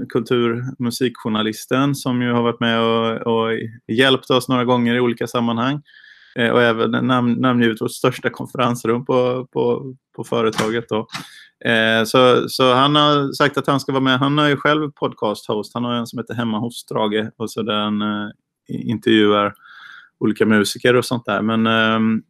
[0.09, 3.51] Kulturmusikjournalisten som ju har varit med och, och,
[3.87, 5.81] hjälpt oss några gånger i olika sammanhang.
[6.35, 10.89] Eh, och även namn, namngivit vårt största konferensrum på, på, på företaget.
[10.89, 11.07] Då.
[11.69, 14.19] Eh, så, så han har sagt att han ska vara med.
[14.19, 15.71] Han har ju själv podcast-host.
[15.73, 18.29] Han har en som heter Hemma hos Strage och så den eh,
[18.67, 19.53] intervjuar
[20.19, 21.41] olika musiker och sånt där.
[21.41, 22.21] Men, ehm,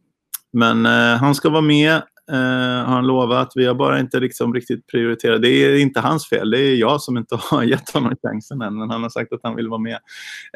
[0.54, 1.93] men eh, han ska vara med,
[2.32, 3.52] eh, har han lovat.
[3.56, 5.41] Vi har bara inte liksom riktigt prioriterat.
[5.41, 8.80] Det är inte hans fel, det är jag som inte har gett honom chansen än.
[8.80, 10.00] Men han har sagt att han vill vara med.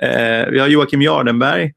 [0.01, 1.73] Eh, vi har Joakim Jardenberg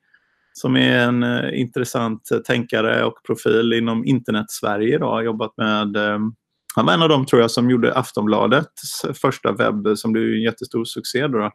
[0.52, 4.98] som är en eh, intressant tänkare och profil inom internet-Sverige.
[4.98, 6.32] Har jobbat med ehm,
[6.76, 10.42] han var en av dem tror jag som gjorde Aftonbladets första webb som blev en
[10.42, 11.26] jättestor succé.
[11.26, 11.50] Då,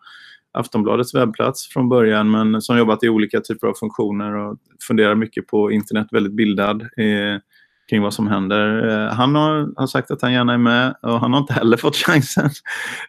[0.51, 4.57] Aftonbladets webbplats från början men som jobbat i olika typer av funktioner och
[4.88, 7.41] funderar mycket på internet, väldigt bildad eh,
[7.89, 8.89] kring vad som händer.
[8.89, 11.77] Eh, han har, har, sagt att han gärna är med och han har inte heller
[11.77, 12.49] fått chansen.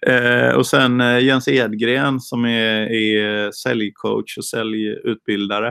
[0.07, 5.69] Eh, och sen eh, Jens Edgren som är, är säljcoach och säljutbildare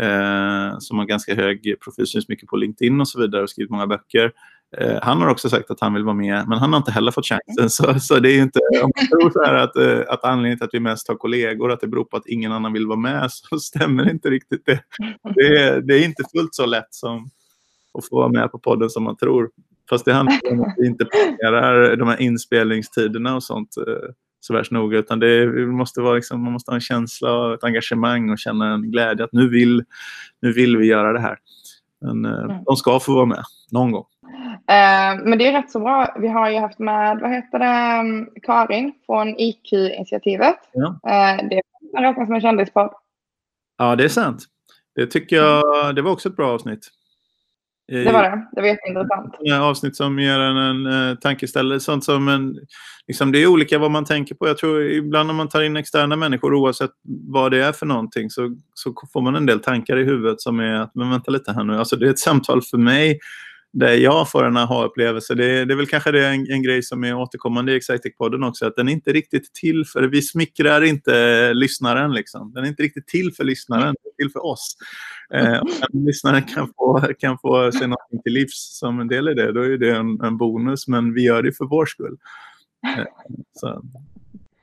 [0.00, 3.70] eh, som har ganska hög profil, syns mycket på LinkedIn och så vidare och skrivit
[3.70, 4.32] många böcker.
[4.76, 7.12] Eh, han har också sagt att han vill vara med, men han har inte heller
[7.12, 7.70] fått chansen.
[7.70, 10.64] Så, så det är inte, om man tror så här att, eh, att anledningen till
[10.64, 13.30] att vi mest har kollegor, att det beror på att ingen annan vill vara med,
[13.30, 14.80] så stämmer inte riktigt det.
[15.34, 17.30] Det är, det är inte fullt så lätt som
[17.98, 19.50] att få vara med på podden som man tror.
[19.90, 24.54] Fast det handlar om att vi inte planerar de här inspelningstiderna och sånt eh, så
[24.54, 24.98] värst noga.
[24.98, 28.74] Utan det måste vara liksom, man måste ha en känsla och ett engagemang och känna
[28.74, 29.84] en glädje att nu vill,
[30.42, 31.38] nu vill vi göra det här.
[32.00, 32.64] Men mm.
[32.64, 34.04] de ska få vara med någon gång.
[34.68, 36.16] Eh, men det är rätt så bra.
[36.18, 40.56] Vi har ju haft med, vad heter det, mm, Karin från IQ-initiativet.
[40.72, 41.00] Ja.
[41.06, 41.62] Eh, det
[41.98, 42.90] räknas som en kändispodd.
[43.78, 44.44] Ja, det är sant.
[44.94, 46.88] Det tycker jag, det var också ett bra avsnitt.
[47.88, 48.46] Det var det.
[48.52, 49.34] Det var jätteintressant.
[49.62, 51.80] Avsnitt som ger en en uh, tankeställare.
[51.80, 52.56] Sånt som en,
[53.06, 54.48] liksom, det är olika vad man tänker på.
[54.48, 56.90] Jag tror ibland när man tar in externa människor, oavsett
[57.28, 60.60] vad det är för någonting, så, så får man en del tankar i huvudet som
[60.60, 61.78] är att, men vänta lite här nu.
[61.78, 63.18] Alltså, det är ett samtal för mig
[63.72, 65.34] där jag får en aha-upplevelse.
[65.34, 68.66] Det, det, är väl kanske det en, en grej som är återkommande i Excitec-podden också,
[68.66, 72.52] att den är inte riktigt till för, vi smickrar inte lyssnaren liksom.
[72.54, 73.82] Den är inte riktigt till för lyssnaren.
[73.82, 74.76] den är till för oss.
[75.34, 79.34] Eh, om lyssnaren kan få, kan få sig något till livs som en del i
[79.34, 80.88] det, då är det en, en bonus.
[80.88, 82.16] Men vi gör det för vår skull.
[82.98, 83.04] Eh,
[83.52, 83.82] så,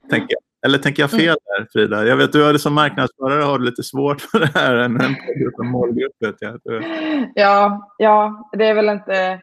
[0.09, 0.44] tänker jag.
[0.65, 2.05] Eller tänker jag fel där, Frida?
[2.05, 4.75] Jag vet du har som marknadsförare har du lite svårt för det här.
[4.75, 6.59] än en målgrupp vet jag.
[7.35, 9.39] Ja, ja, det är väl inte...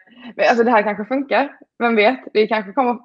[0.48, 1.52] Alltså det här kanske funkar.
[1.78, 2.18] Vem vet?
[2.32, 2.98] Det kanske kommer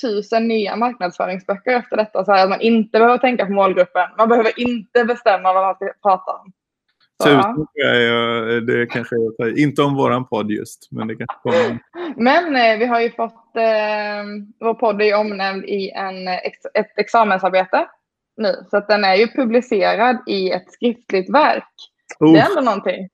[0.00, 2.24] tusen nya marknadsföringsböcker efter detta.
[2.24, 4.08] Så att man inte behöver tänka på målgruppen.
[4.18, 6.52] Man behöver inte bestämma vad man ska prata om.
[7.24, 10.88] Tusen jag, det kanske jag Inte om våran podd just.
[10.90, 11.78] Men, det kanske kommer.
[12.16, 13.56] men eh, vi har ju fått...
[13.56, 14.24] Eh,
[14.60, 16.28] vår podd är omnämnd i en,
[16.74, 17.86] ett examensarbete
[18.36, 18.66] nu.
[18.70, 21.68] Så att den är ju publicerad i ett skriftligt verk.
[22.18, 22.32] Oh.
[22.32, 23.08] Det är ändå någonting.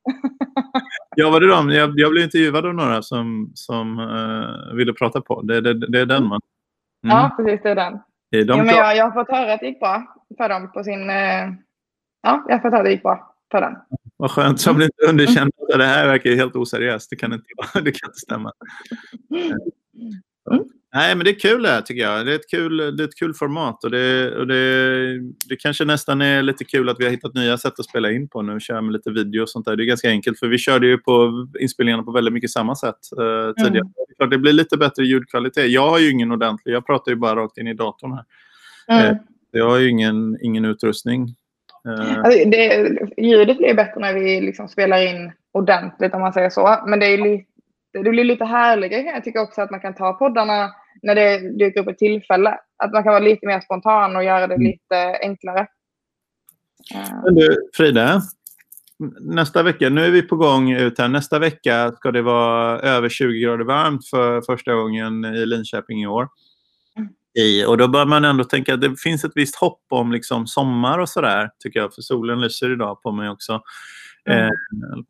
[1.17, 1.71] ja, var det de?
[1.71, 5.43] Jag, jag blev intervjuad av några som, som uh, ville prata på.
[5.43, 6.41] Det, det, det är den man.
[7.05, 7.17] Mm.
[7.17, 7.61] Ja, precis.
[7.63, 7.99] Det är den.
[8.31, 10.73] Är de ja, men jag, jag har fått höra att det gick bra för dem
[10.73, 11.11] på sin...
[11.11, 11.55] Uh,
[12.23, 13.77] ja, jag har fått höra att det gick bra för den.
[14.19, 14.61] Vad skönt.
[14.61, 15.53] Så jag blir inte underkänd.
[15.77, 17.11] Det här verkar helt oseriöst.
[17.11, 18.53] Det kan inte, det kan inte stämma.
[20.51, 20.65] Mm.
[20.95, 22.27] Nej, men det är kul det här tycker jag.
[22.27, 25.85] Det är ett kul, det är ett kul format och, det, och det, det kanske
[25.85, 28.61] nästan är lite kul att vi har hittat nya sätt att spela in på nu.
[28.61, 29.77] Kör med lite video och sånt där.
[29.77, 32.99] Det är ganska enkelt för vi körde ju på inspelningarna på väldigt mycket samma sätt
[33.21, 33.89] uh, tidigare.
[34.21, 34.31] Mm.
[34.31, 35.71] Det blir lite bättre ljudkvalitet.
[35.71, 38.25] Jag har ju ingen ordentlig, jag pratar ju bara rakt in i datorn här.
[38.89, 39.15] Mm.
[39.15, 41.35] Uh, jag har ju ingen, ingen utrustning.
[41.89, 46.51] Uh, alltså det, ljudet blir bättre när vi liksom spelar in ordentligt om man säger
[46.51, 46.83] så.
[46.87, 47.49] Men det är lite
[47.93, 50.71] det blir lite härligare jag tycker också att man kan ta poddarna
[51.03, 52.59] när det dyker upp ett tillfälle.
[52.77, 54.67] Att man kan vara lite mer spontan och göra det mm.
[54.67, 55.67] lite enklare.
[57.25, 58.21] Men du, Frida.
[59.21, 61.09] Nästa vecka, nu är vi på gång ut här.
[61.09, 66.07] Nästa vecka ska det vara över 20 grader varmt för första gången i Linköping i
[66.07, 66.29] år.
[67.39, 70.47] I, och då bör man ändå tänka att det finns ett visst hopp om liksom
[70.47, 71.95] sommar och sådär, tycker jag.
[71.95, 73.61] För solen lyser idag på mig också.
[74.31, 74.45] Mm.
[74.45, 74.51] Eh,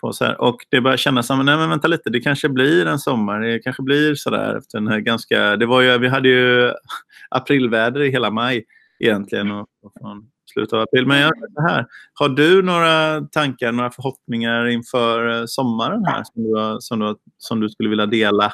[0.00, 0.40] på så här.
[0.40, 3.40] Och det börjar kännas som, nej men vänta lite, det kanske blir en sommar.
[3.40, 6.72] Det kanske blir sådär efter den här ganska, det var ju, vi hade ju
[7.30, 8.64] aprilväder i hela maj
[9.00, 11.06] egentligen och, och från slutet av april.
[11.06, 16.42] Men jag så här, har du några tankar, några förhoppningar inför eh, sommaren här som
[16.42, 18.52] du, som du, som du skulle vilja dela?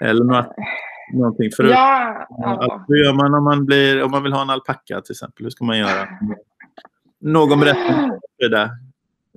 [0.00, 0.46] Eller några,
[1.12, 1.70] någonting förut?
[1.70, 2.84] Ja, ja.
[2.88, 5.44] Hur gör man om man, blir, om man vill ha en alpacka till exempel?
[5.44, 6.08] Hur ska man göra?
[7.20, 8.70] Någon berättelse för det?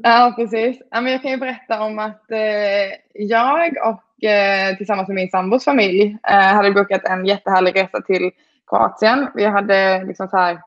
[0.04, 0.82] Ja, precis.
[0.92, 6.18] jag kan ju berätta om att eh, jag och eh, tillsammans med min sambos familj
[6.30, 8.32] eh, hade bokat en jättehärlig resa till
[8.70, 9.28] Kroatien.
[9.36, 10.62] Vi hade liksom så här,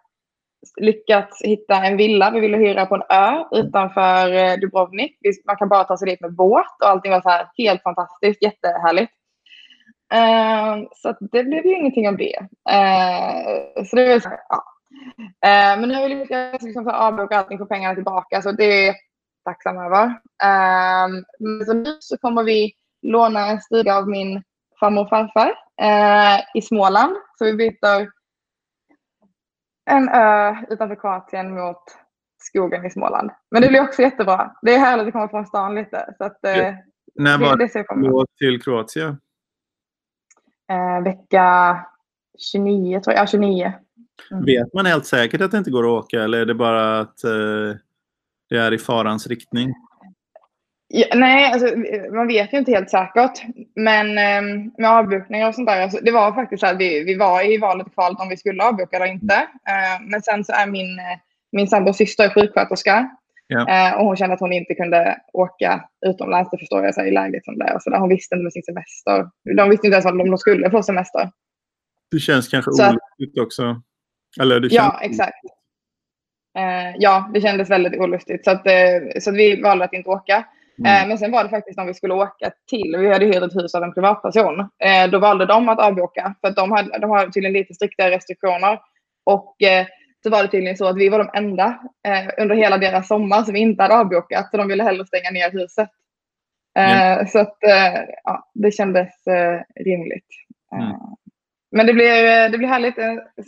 [0.81, 5.19] lyckats hitta en villa vi ville hyra på en ö utanför Dubrovnik.
[5.47, 8.43] Man kan bara ta sig dit med båt och allting var så här helt fantastiskt,
[8.43, 9.13] jättehärligt.
[10.95, 12.47] Så det blev ju ingenting av det.
[13.91, 14.65] så det var så ja.
[15.79, 18.43] men nu har vi lyckats liksom avboka allting, få pengarna tillbaka.
[18.43, 18.95] Så det
[19.45, 20.21] tacksam över.
[21.39, 22.73] Men så nu så kommer vi
[23.03, 24.43] låna en stuga av min
[24.81, 25.55] farmor och farfar
[26.55, 27.17] i Småland.
[27.39, 28.11] Så vi byter
[29.91, 31.83] en ö utanför Kroatien mot
[32.39, 33.31] skogen i Småland.
[33.51, 34.53] Men det blir också jättebra.
[34.63, 36.15] Det är härligt att komma från stan lite.
[36.19, 36.75] Så att, ja.
[37.15, 37.69] När var det, det
[38.39, 39.21] till Kroatien?
[40.73, 41.79] Uh, vecka
[42.53, 43.23] 29 tror jag.
[43.23, 43.73] Ja, 29.
[44.31, 44.45] Mm.
[44.45, 47.25] Vet man helt säkert att det inte går att åka eller är det bara att
[47.25, 47.77] uh
[48.53, 49.75] det är i farans riktning?
[50.89, 51.77] Ja, nej, alltså,
[52.15, 53.43] man vet ju inte helt säkert.
[53.75, 55.83] Men eh, med avbokningar och sånt där.
[55.83, 58.37] Alltså, det var faktiskt så att vi, vi var i valet och kvalet om vi
[58.37, 59.35] skulle avboka eller inte.
[59.69, 61.01] Eh, men sen så är min,
[61.53, 63.11] min sambos syster sjuksköterska.
[63.61, 66.51] Eh, och hon kände att hon inte kunde åka utomlands.
[66.51, 67.79] Det förstår jag så i läget som det är.
[67.79, 67.99] Så där.
[67.99, 69.31] Hon visste inte med sin semester.
[69.57, 71.31] De visste inte ens om de skulle få semester.
[72.11, 73.83] Det känns kanske olyckligt också.
[74.41, 74.93] Eller det känns...
[74.93, 75.45] Ja, exakt.
[76.59, 78.45] Eh, ja, det kändes väldigt olustigt.
[78.45, 80.45] Så, att, eh, så att vi valde att inte åka.
[80.79, 81.03] Mm.
[81.03, 83.57] Eh, men sen var det faktiskt om vi skulle åka till, vi hade hyrt ett
[83.57, 84.61] hus av en privatperson.
[84.61, 86.35] Eh, då valde de att avboka.
[86.41, 88.79] För att de, hade, de har tydligen lite striktare restriktioner.
[89.25, 89.87] Och eh,
[90.23, 93.43] så var det tydligen så att vi var de enda eh, under hela deras sommar
[93.43, 94.51] som inte hade avbokat.
[94.51, 95.89] Så de ville hellre stänga ner huset.
[96.79, 97.27] Mm.
[97.27, 97.57] Så att
[98.25, 99.09] ja, det kändes
[99.85, 100.27] rimligt.
[100.73, 100.97] Mm.
[101.71, 102.95] Men det blir, det blir härligt.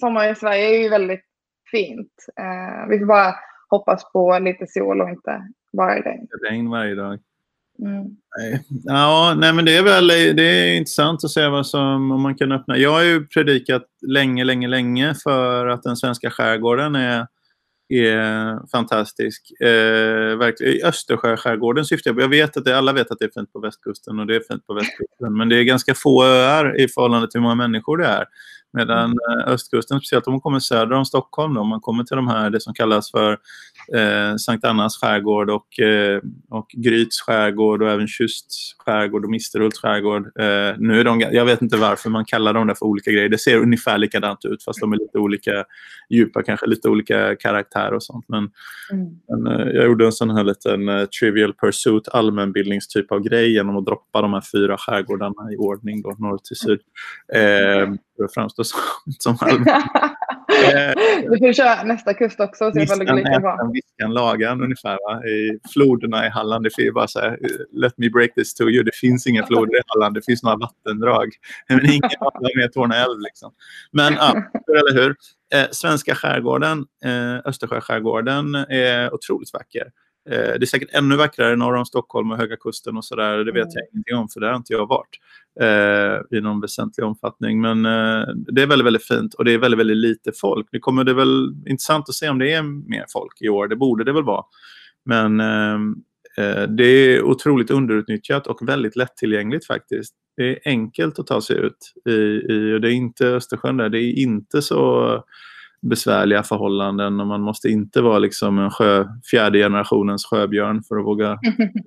[0.01, 1.25] Sommar i Sverige är ju väldigt
[1.71, 2.27] fint.
[2.41, 3.35] Eh, vi får bara
[3.71, 6.29] hoppas på lite sol och inte bara regn.
[6.51, 7.19] Regn varje dag.
[7.79, 8.17] Mm.
[8.85, 12.35] Ja, nej, men det är väl det är intressant att se vad som, om man
[12.35, 12.79] kan öppna.
[12.79, 17.27] Jag har ju predikat länge, länge, länge för att den svenska skärgården är,
[17.89, 19.61] är fantastisk.
[19.61, 20.75] Eh, verkligen.
[20.75, 22.23] I Östersjöskärgården syftar jag på.
[22.23, 24.43] Jag vet att det, alla vet att det är fint på västkusten och det är
[24.51, 25.37] fint på västkusten.
[25.37, 28.25] Men det är ganska få öar i förhållande till hur många människor det är.
[28.75, 32.17] Medan eh, östkusten, speciellt om man kommer söder om Stockholm, då, om man kommer till
[32.17, 33.33] de här, det som kallas för
[33.95, 39.79] eh, Sankt Annas skärgård och, eh, och Gryts skärgård och även Tjusts skärgård och Misterhults
[39.79, 40.27] skärgård.
[40.27, 43.29] Eh, nu är de, jag vet inte varför man kallar dem det för olika grejer.
[43.29, 45.65] Det ser ungefär likadant ut fast de är lite olika
[46.11, 48.25] djupa, kanske lite olika karaktär och sånt.
[48.29, 48.51] Men,
[48.93, 49.21] mm.
[49.29, 53.77] men eh, jag gjorde en sån här liten uh, Trivial Pursuit allmänbildningstyp av grej genom
[53.77, 56.81] att droppa de här fyra skärgårdarna i ordning då, norr till syd.
[58.17, 58.65] För att framstå
[59.19, 59.37] som, som
[61.23, 62.65] du får köra nästa kust också.
[62.71, 63.71] Går lika bra.
[63.73, 64.99] Viskan lagan ungefär.
[65.07, 65.25] Va?
[65.27, 66.65] I floderna i Halland.
[66.65, 67.39] Det är bara så här,
[67.73, 68.83] let me break this to you.
[68.83, 70.15] Det finns inga floder i Halland.
[70.15, 71.29] Det finns några vattendrag.
[71.69, 73.21] Men ingen vatten med Torne älv.
[73.21, 73.53] Liksom.
[73.91, 74.33] Men ja,
[74.69, 75.17] eller hur?
[75.55, 79.91] Eh, svenska skärgården, eh, Östersjöskärgården är otroligt vacker.
[80.31, 83.37] Eh, det är säkert ännu vackrare norr om Stockholm och Höga Kusten och sådär.
[83.37, 83.73] Det vet mm.
[83.75, 85.19] jag ingenting om för det har inte jag varit
[85.61, 87.61] eh, i någon väsentlig omfattning.
[87.61, 90.67] Men eh, det är väldigt, väldigt fint och det är väldigt, väldigt lite folk.
[90.73, 93.69] Nu kommer det väl intressant att se om det är mer folk i år.
[93.69, 94.45] Det borde det väl vara.
[95.05, 95.75] Men eh,
[96.39, 100.15] eh det är otroligt underutnyttjat och väldigt lättillgängligt faktiskt.
[100.37, 101.93] Det är enkelt att ta sig ut.
[102.09, 103.89] I, i, och det är inte Östersjön där.
[103.89, 105.25] Det är inte så
[105.83, 111.05] besvärliga förhållanden och man måste inte vara liksom en sjö, fjärde generationens sjöbjörn för att
[111.05, 111.39] våga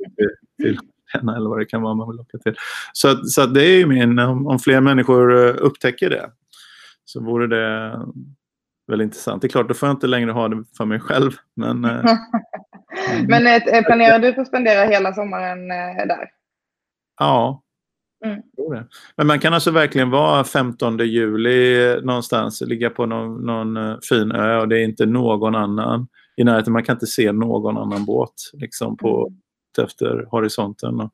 [0.62, 2.56] till henne eller vad det kan vara man vill locka till.
[2.94, 6.32] Så, så det är ju min, om, om fler människor eh, upptäcker det
[7.06, 8.00] så vore det
[8.88, 9.42] väldigt intressant.
[9.42, 11.32] Det är klart, då får jag inte längre ha det för mig själv.
[11.56, 12.04] Men, eh,
[13.28, 15.68] men äh, planerar du att spendera hela sommaren
[16.08, 16.30] där?
[17.20, 17.64] Ja,
[18.26, 18.42] Mm.
[19.18, 24.60] Men man kan alltså verkligen vara 15 juli någonstans, ligga på någon, någon fin ö
[24.60, 26.74] och det är inte någon annan i närheten.
[26.74, 29.32] Man kan inte se någon annan båt liksom på,
[29.78, 31.00] mm efter horisonten.
[31.00, 31.14] Och,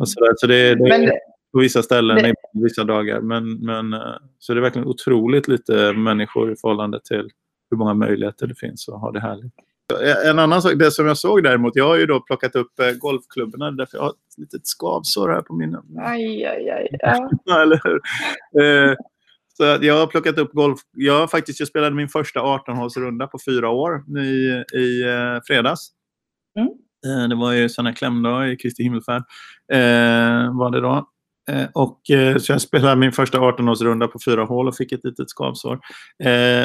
[0.00, 0.34] och så där.
[0.36, 1.12] så det, det är
[1.52, 2.34] på vissa ställen, det...
[2.52, 3.20] vissa dagar.
[3.20, 7.30] Men, men, eh, så det är verkligen otroligt lite människor i förhållande till
[7.70, 9.52] hur många möjligheter det finns att ha det härligt.
[10.26, 12.90] En annan sak, det som jag såg däremot, jag har ju då plockat upp eh,
[12.90, 15.76] golfklubborna därför jag har ett litet skavsår här på min...
[15.98, 16.88] Aj, aj, aj.
[17.44, 17.62] Ja.
[17.62, 18.00] Eller hur?
[18.62, 18.94] Eh,
[19.56, 20.80] så jag har plockat upp golf.
[20.96, 25.04] Jag har faktiskt jag spelade min första 18-hålsrunda på fyra år i, i
[25.46, 25.90] fredags.
[26.58, 26.68] Mm.
[27.06, 29.22] Eh, det var ju här klämdag i Kristi himmelfärd.
[29.72, 31.08] Eh, var det då.
[31.50, 32.00] Eh, och,
[32.40, 35.78] så jag spelade min första 18-årsrunda på fyra hål och fick ett litet skavsår.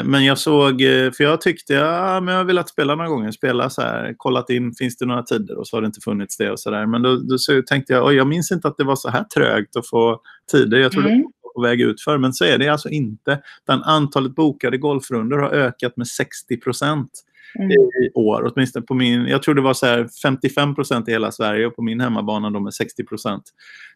[0.04, 0.80] Men jag såg,
[1.16, 3.30] för jag tyckte ja, men jag har velat spela några gånger.
[3.30, 5.58] Spela så här, kollat in, finns det några tider?
[5.58, 6.86] Och så har det inte funnits det och så där.
[6.86, 9.24] Men då, då så tänkte jag, oj, jag minns inte att det var så här
[9.24, 10.20] trögt att få
[10.52, 10.78] tider.
[10.78, 11.20] Jag trodde mm.
[11.20, 13.40] det var på väg ut för, men så är det alltså inte.
[13.62, 17.10] Utan antalet bokade golfrundor har ökat med 60 procent
[17.58, 17.70] mm.
[17.70, 18.52] i år.
[18.52, 21.76] Åtminstone på min, jag tror det var så här 55 procent i hela Sverige och
[21.76, 23.42] på min hemmabana de är 60 procent.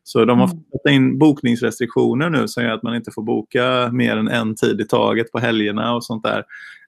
[0.02, 0.58] Så de har mm.
[0.72, 4.80] fått in bokningsrestriktioner nu som gör att man inte får boka mer än en tid
[4.80, 6.44] i taget på helgerna och sånt där.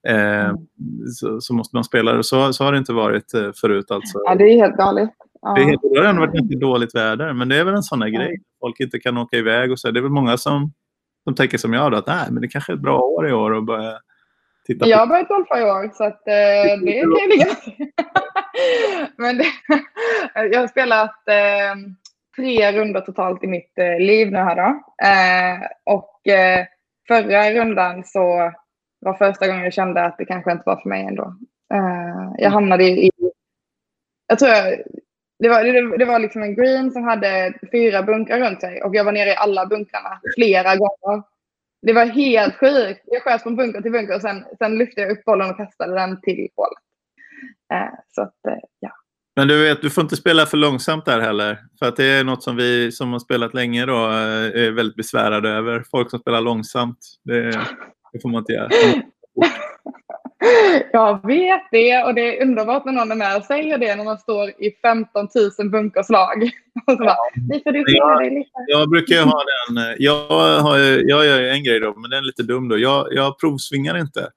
[0.09, 0.57] Eh, mm.
[1.15, 2.25] så, så, måste man spela det.
[2.25, 3.91] Så, så har det inte varit eh, förut.
[3.91, 4.19] Alltså.
[4.25, 5.11] Ja, det är helt galet.
[5.43, 5.55] Ja.
[5.55, 8.03] Det, helt, det har ändå varit ganska dåligt väder, men det är väl en sån
[8.03, 8.41] här grej.
[8.61, 9.91] Folk inte kan åka iväg och så.
[9.91, 10.73] Det är väl många som,
[11.25, 13.33] som tänker som jag, då, att Nej, men det kanske är ett bra år i
[13.33, 13.99] år att börja
[14.73, 14.91] titta på.
[14.91, 17.47] Jag har börjat golfa i år så att, eh, det kan ju ligga
[19.17, 19.47] Men det,
[20.35, 21.75] jag har spelat eh,
[22.37, 24.69] tre runder totalt i mitt eh, liv nu här då.
[25.07, 26.67] Eh, och eh,
[27.09, 28.53] förra rundan så
[29.01, 31.35] var första gången jag kände att det kanske inte var för mig ändå.
[31.75, 33.11] Eh, jag hamnade i,
[34.27, 34.79] jag tror jag,
[35.39, 38.95] det var, det, det, var liksom en green som hade fyra bunkar runt sig och
[38.95, 41.23] jag var nere i alla bunkrarna flera gånger.
[41.83, 43.01] Det var helt sjukt.
[43.05, 45.95] Jag sköt från bunker till bunker och sen, sen lyfte jag upp bollen och kastade
[45.95, 46.79] den till hålet.
[47.73, 48.91] Eh, så att, eh, ja.
[49.37, 51.59] Men du vet, du får inte spela för långsamt där heller.
[51.79, 54.97] För att det är något som vi som har spelat länge då eh, är väldigt
[54.97, 55.85] besvärade över.
[55.91, 56.99] Folk som spelar långsamt.
[57.25, 57.51] Det,
[58.13, 58.69] det får man inte göra.
[60.93, 64.05] Jag vet det och det är underbart när någon är med och säger det när
[64.05, 66.51] man står i 15 000 bunkerslag.
[66.87, 67.17] jag,
[68.67, 69.95] jag brukar ha den.
[69.99, 70.29] Jag,
[70.61, 72.79] har, jag gör en grej då, men den är lite dum då.
[72.79, 74.29] Jag, jag provsvingar inte.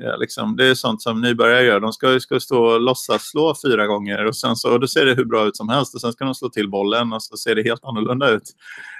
[0.00, 1.80] Ja, liksom, det är sånt som nybörjare gör.
[1.80, 5.06] De ska, ska stå och låtsas slå fyra gånger och sen så och då ser
[5.06, 7.36] det hur bra ut som helst och sen ska de slå till bollen och så
[7.36, 8.42] ser det helt annorlunda ut.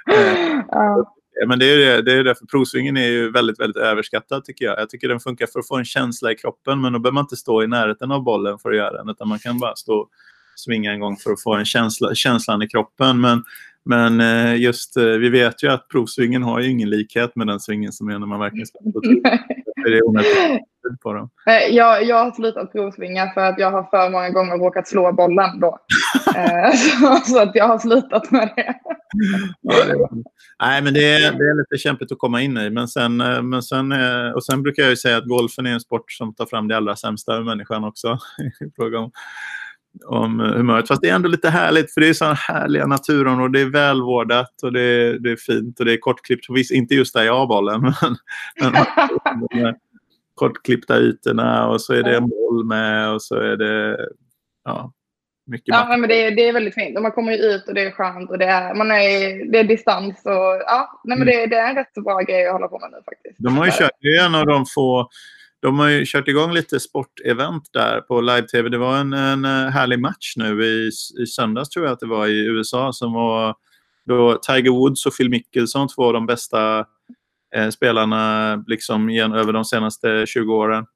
[0.68, 1.14] Ja.
[1.46, 4.80] Men det är det, det är därför provsvingen är ju väldigt, väldigt överskattad tycker jag.
[4.80, 7.24] Jag tycker den funkar för att få en känsla i kroppen men då behöver man
[7.24, 9.94] inte stå i närheten av bollen för att göra den utan man kan bara stå
[9.94, 10.08] och
[10.56, 13.20] svinga en gång för att få en känsla, känslan i kroppen.
[13.20, 13.44] Men,
[13.84, 17.60] men eh, just, eh, vi vet ju att provsvingen har ju ingen likhet med den
[17.60, 19.38] svingen som är när man verkligen ska det
[19.86, 20.58] är
[20.88, 21.30] tid på dem.
[21.70, 25.60] Jag, jag har slutat provsvinga för att jag har för många gånger råkat slå bollen
[25.60, 25.78] då.
[26.36, 28.74] Eh, så, så, att jag har slutat med det.
[29.60, 30.08] Ja, det
[30.60, 32.70] nej, men det är, det är lite kämpigt att komma in i.
[32.70, 35.80] Men sen, eh, men sen, eh, och sen brukar jag säga att golfen är en
[35.80, 38.18] sport som tar fram det allra sämsta ur människan också.
[38.60, 39.10] I fråga om
[40.06, 40.88] om humöret.
[40.88, 43.52] Fast det är ändå lite härligt för det är sådana härliga naturområden.
[43.52, 46.46] Det är välvårdat och det är, det är fint och det är kortklippt.
[46.48, 47.80] Visst, inte just där jag har bollen.
[48.60, 48.72] Men,
[49.52, 49.74] men
[50.34, 53.98] kortklippta ytorna och så är det en boll med och så är det
[54.64, 54.92] ja,
[55.46, 56.96] mycket Ja, men det, är, det är väldigt fint.
[56.96, 59.58] Och man kommer ju ut och det är skönt och det är, man är, det
[59.58, 60.22] är distans.
[60.24, 61.40] Och, ja, nej, men mm.
[61.40, 63.36] det, det är en rätt så bra grej att hålla på med nu faktiskt.
[63.38, 65.08] De har ju kört, det är en av de få
[65.60, 68.68] de har ju kört igång lite sportevent där på live-tv.
[68.68, 70.90] Det var en, en eh, härlig match nu i,
[71.22, 73.54] i söndags tror jag att det var i USA som var
[74.06, 76.86] då Tiger Woods och Phil Mickelson, två av de bästa
[77.54, 80.86] eh, spelarna liksom igen, över de senaste 20 åren.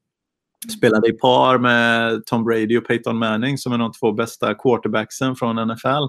[0.70, 5.36] Spelade i par med Tom Brady och Peyton Manning som är de två bästa quarterbacksen
[5.36, 6.06] från NFL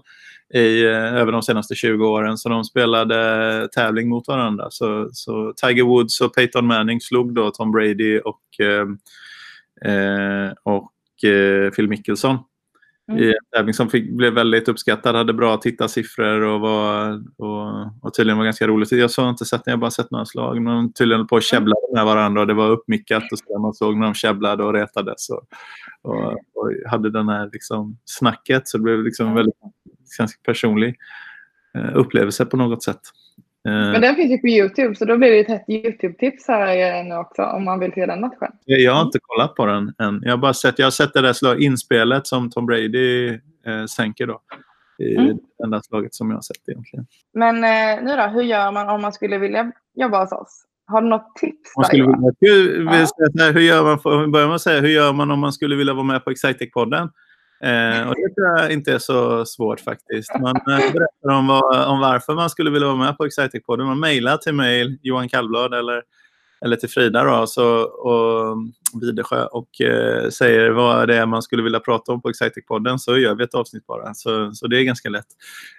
[0.54, 2.38] i, eh, över de senaste 20 åren.
[2.38, 4.68] Så de spelade tävling mot varandra.
[4.70, 8.88] Så, så Tiger Woods och Peyton Manning slog då Tom Brady och, eh,
[9.92, 12.38] eh och eh, Phil Mickelson.
[13.12, 13.24] Mm.
[13.24, 18.14] I en tävling som fick, blev väldigt uppskattad, hade bra tittarsiffror och, var, och, och
[18.14, 18.92] tydligen var ganska roligt.
[18.92, 20.62] Jag har inte sett jag har bara sett några slag.
[20.62, 23.74] Men de tydligen på och käbblade med varandra och det var uppmickat och så man
[23.74, 25.30] såg när de käbblade och retades.
[25.30, 25.44] Och,
[26.02, 29.56] och, och hade den här liksom snacket så det blev liksom väldigt
[30.18, 30.96] ganska personlig
[31.78, 33.02] eh, upplevelse på något sätt.
[33.68, 37.04] Eh, Men den finns ju på Youtube så då blir det ett hett Youtube-tips här
[37.04, 38.52] nu också om man vill se den matchen.
[38.66, 40.22] Jag har inte kollat på den än.
[40.24, 43.28] Jag har bara sett, jag har sett det där slag, inspelet som Tom Brady
[43.66, 44.42] eh, sänker då.
[45.00, 45.28] Mm.
[45.28, 47.06] det enda slaget som jag har sett egentligen.
[47.34, 50.66] Men eh, nu då, hur gör man om man skulle vilja jobba hos oss?
[50.88, 51.76] Har du något tips?
[51.78, 53.52] Man skulle, vilja, ja.
[53.52, 56.04] hur gör man, för, börjar man säga, hur gör man om man skulle vilja vara
[56.04, 57.10] med på Excitec-podden?
[57.64, 60.40] Eh, och det tror jag inte är så svårt faktiskt.
[60.40, 63.86] Man eh, berättar om, vad, om varför man skulle vilja vara med på Excitec-podden.
[63.86, 66.04] Man mejlar till mig, Johan Kallblad, eller,
[66.66, 68.58] eller till Frida då, så, och
[69.02, 73.18] Videsjö och eh, säger vad det är man skulle vilja prata om på Excitec-podden så
[73.18, 74.14] gör vi ett avsnitt bara.
[74.14, 75.28] Så, så det är ganska lätt.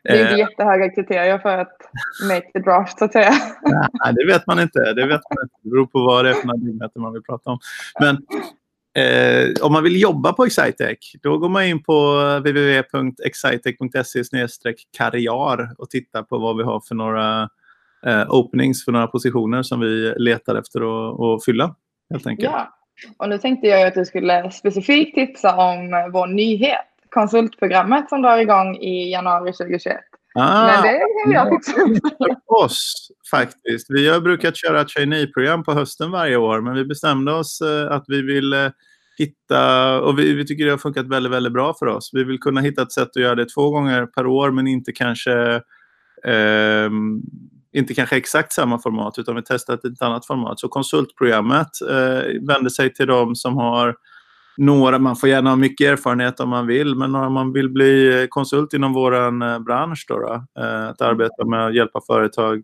[0.02, 1.78] Det är inte eh, jättehöga kriterier för att
[2.28, 3.32] make the draft så att säga.
[3.92, 4.78] Nej, det vet man inte.
[4.78, 5.56] Det, vet man inte.
[5.62, 7.58] det beror på vad det är för några man vill prata om.
[8.00, 8.16] Men
[8.98, 14.22] Eh, om man vill jobba på Excitec, då går man in på www.excitec.se
[14.96, 17.48] karriär och tittar på vad vi har för några
[18.06, 20.80] eh, openings för några positioner som vi letar efter
[21.34, 21.74] att, fylla.
[22.10, 22.52] Helt enkelt.
[22.52, 22.68] Ja,
[23.18, 28.38] och nu tänkte jag att du skulle specifikt tipsa om vår nyhet, konsultprogrammet som drar
[28.38, 29.96] igång i januari 2021.
[30.34, 31.98] Ah, Men det kan jag om.
[32.46, 33.86] oss faktiskt.
[33.88, 37.92] Vi har brukat köra ett trainee-program på hösten varje år, men vi bestämde oss eh,
[37.92, 38.68] att vi vill eh,
[39.18, 42.10] hitta, och vi, vi, tycker det har funkat väldigt, väldigt bra för oss.
[42.12, 44.92] Vi vill kunna hitta ett sätt att göra det två gånger per år, men inte
[44.92, 45.60] kanske
[46.24, 46.90] eh,
[47.72, 50.60] inte kanske exakt samma format, utan vi testat ett annat format.
[50.60, 53.96] Så konsultprogrammet eh, vänder sig till de som har
[54.56, 58.22] några, man får gärna ha mycket erfarenhet om man vill, men om man vill bli
[58.22, 62.62] eh, konsult inom vår eh, bransch, då, då eh, att arbeta med att hjälpa företag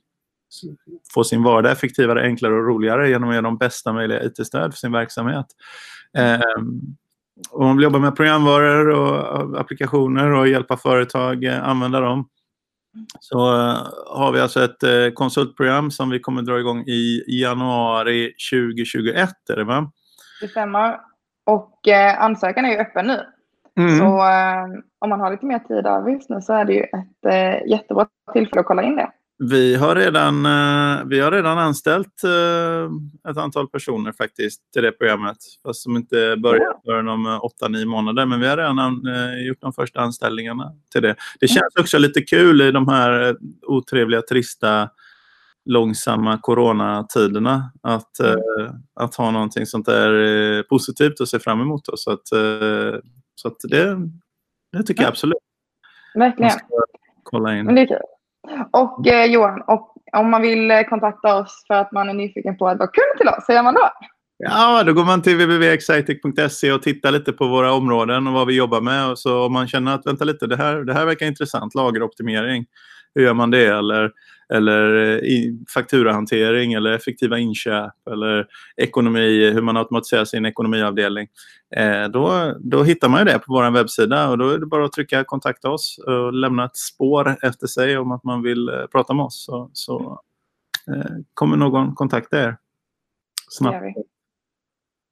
[1.15, 4.79] få sin vardag effektivare, enklare och roligare genom att ge dem bästa möjliga IT-stöd för
[4.79, 5.47] sin verksamhet.
[6.19, 6.81] Ehm,
[7.51, 12.29] om man vill jobba med programvaror och applikationer och hjälpa företag använda dem
[13.21, 13.39] så
[14.07, 19.31] har vi alltså ett konsultprogram som vi kommer dra igång i januari 2021.
[19.51, 19.93] Är det va?
[20.41, 21.10] Det stämmer.
[21.47, 23.21] Och eh, ansökan är ju öppen nu.
[23.79, 23.99] Mm.
[23.99, 26.83] Så eh, om man har lite mer tid över just nu så är det ju
[26.83, 29.11] ett eh, jättebra tillfälle att kolla in det.
[29.43, 34.93] Vi har redan, eh, vi har redan anställt eh, ett antal personer faktiskt till det
[34.93, 35.37] programmet.
[35.63, 37.27] Fast som inte börjar förrän om
[37.63, 38.27] 8-9 månader.
[38.27, 41.17] Men vi har redan eh, gjort de första anställningarna till det.
[41.41, 43.37] Det känns också lite kul i de här
[43.67, 44.89] otrevliga, trista
[45.65, 48.33] långsamma coronatiderna att, mm.
[48.33, 50.13] eh, att ha någonting sånt där
[50.59, 51.85] eh, positivt att se fram emot.
[51.85, 51.97] Då.
[51.97, 53.01] Så, att, eh,
[53.35, 53.97] så att det,
[54.73, 55.39] det tycker jag absolut.
[56.15, 56.53] Verkligen.
[57.23, 57.67] Kolla in.
[57.67, 57.99] Men det är kul.
[58.71, 62.57] Och eh, Johan, och om man vill eh, kontakta oss för att man är nyfiken
[62.57, 63.91] på att vara kund till oss, hur gör man då?
[64.43, 68.57] Ja, då går man till www.excitec.se och tittar lite på våra områden och vad vi
[68.57, 69.11] jobbar med.
[69.11, 72.67] Och så om man känner att vänta lite, det här, det här verkar intressant, lageroptimering,
[73.15, 73.67] hur gör man det?
[73.67, 74.13] Eller
[74.53, 78.47] eller eh, fakturahantering eller effektiva inköp eller
[78.77, 81.29] ekonomi, hur man automatiserar sin ekonomiavdelning.
[81.77, 84.93] Eh, då, då hittar man det på vår webbsida och då är det bara att
[84.93, 89.15] trycka kontakta oss och lämna ett spår efter sig om att man vill eh, prata
[89.15, 90.21] med oss så, så
[91.35, 92.57] kommer någon kontakta er
[93.49, 93.85] snabbt.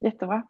[0.04, 0.42] Jättebra.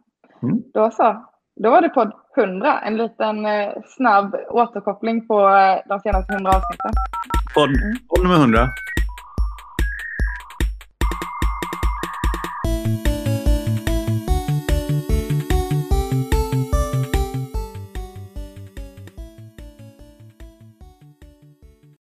[0.43, 0.63] Mm.
[0.75, 1.25] Då så.
[1.63, 2.81] Då var det podd 100.
[2.81, 6.93] En liten eh, snabb återkoppling på eh, de senaste 100 avsnitten.
[7.55, 7.71] Podd,
[8.09, 8.69] podd nummer 100.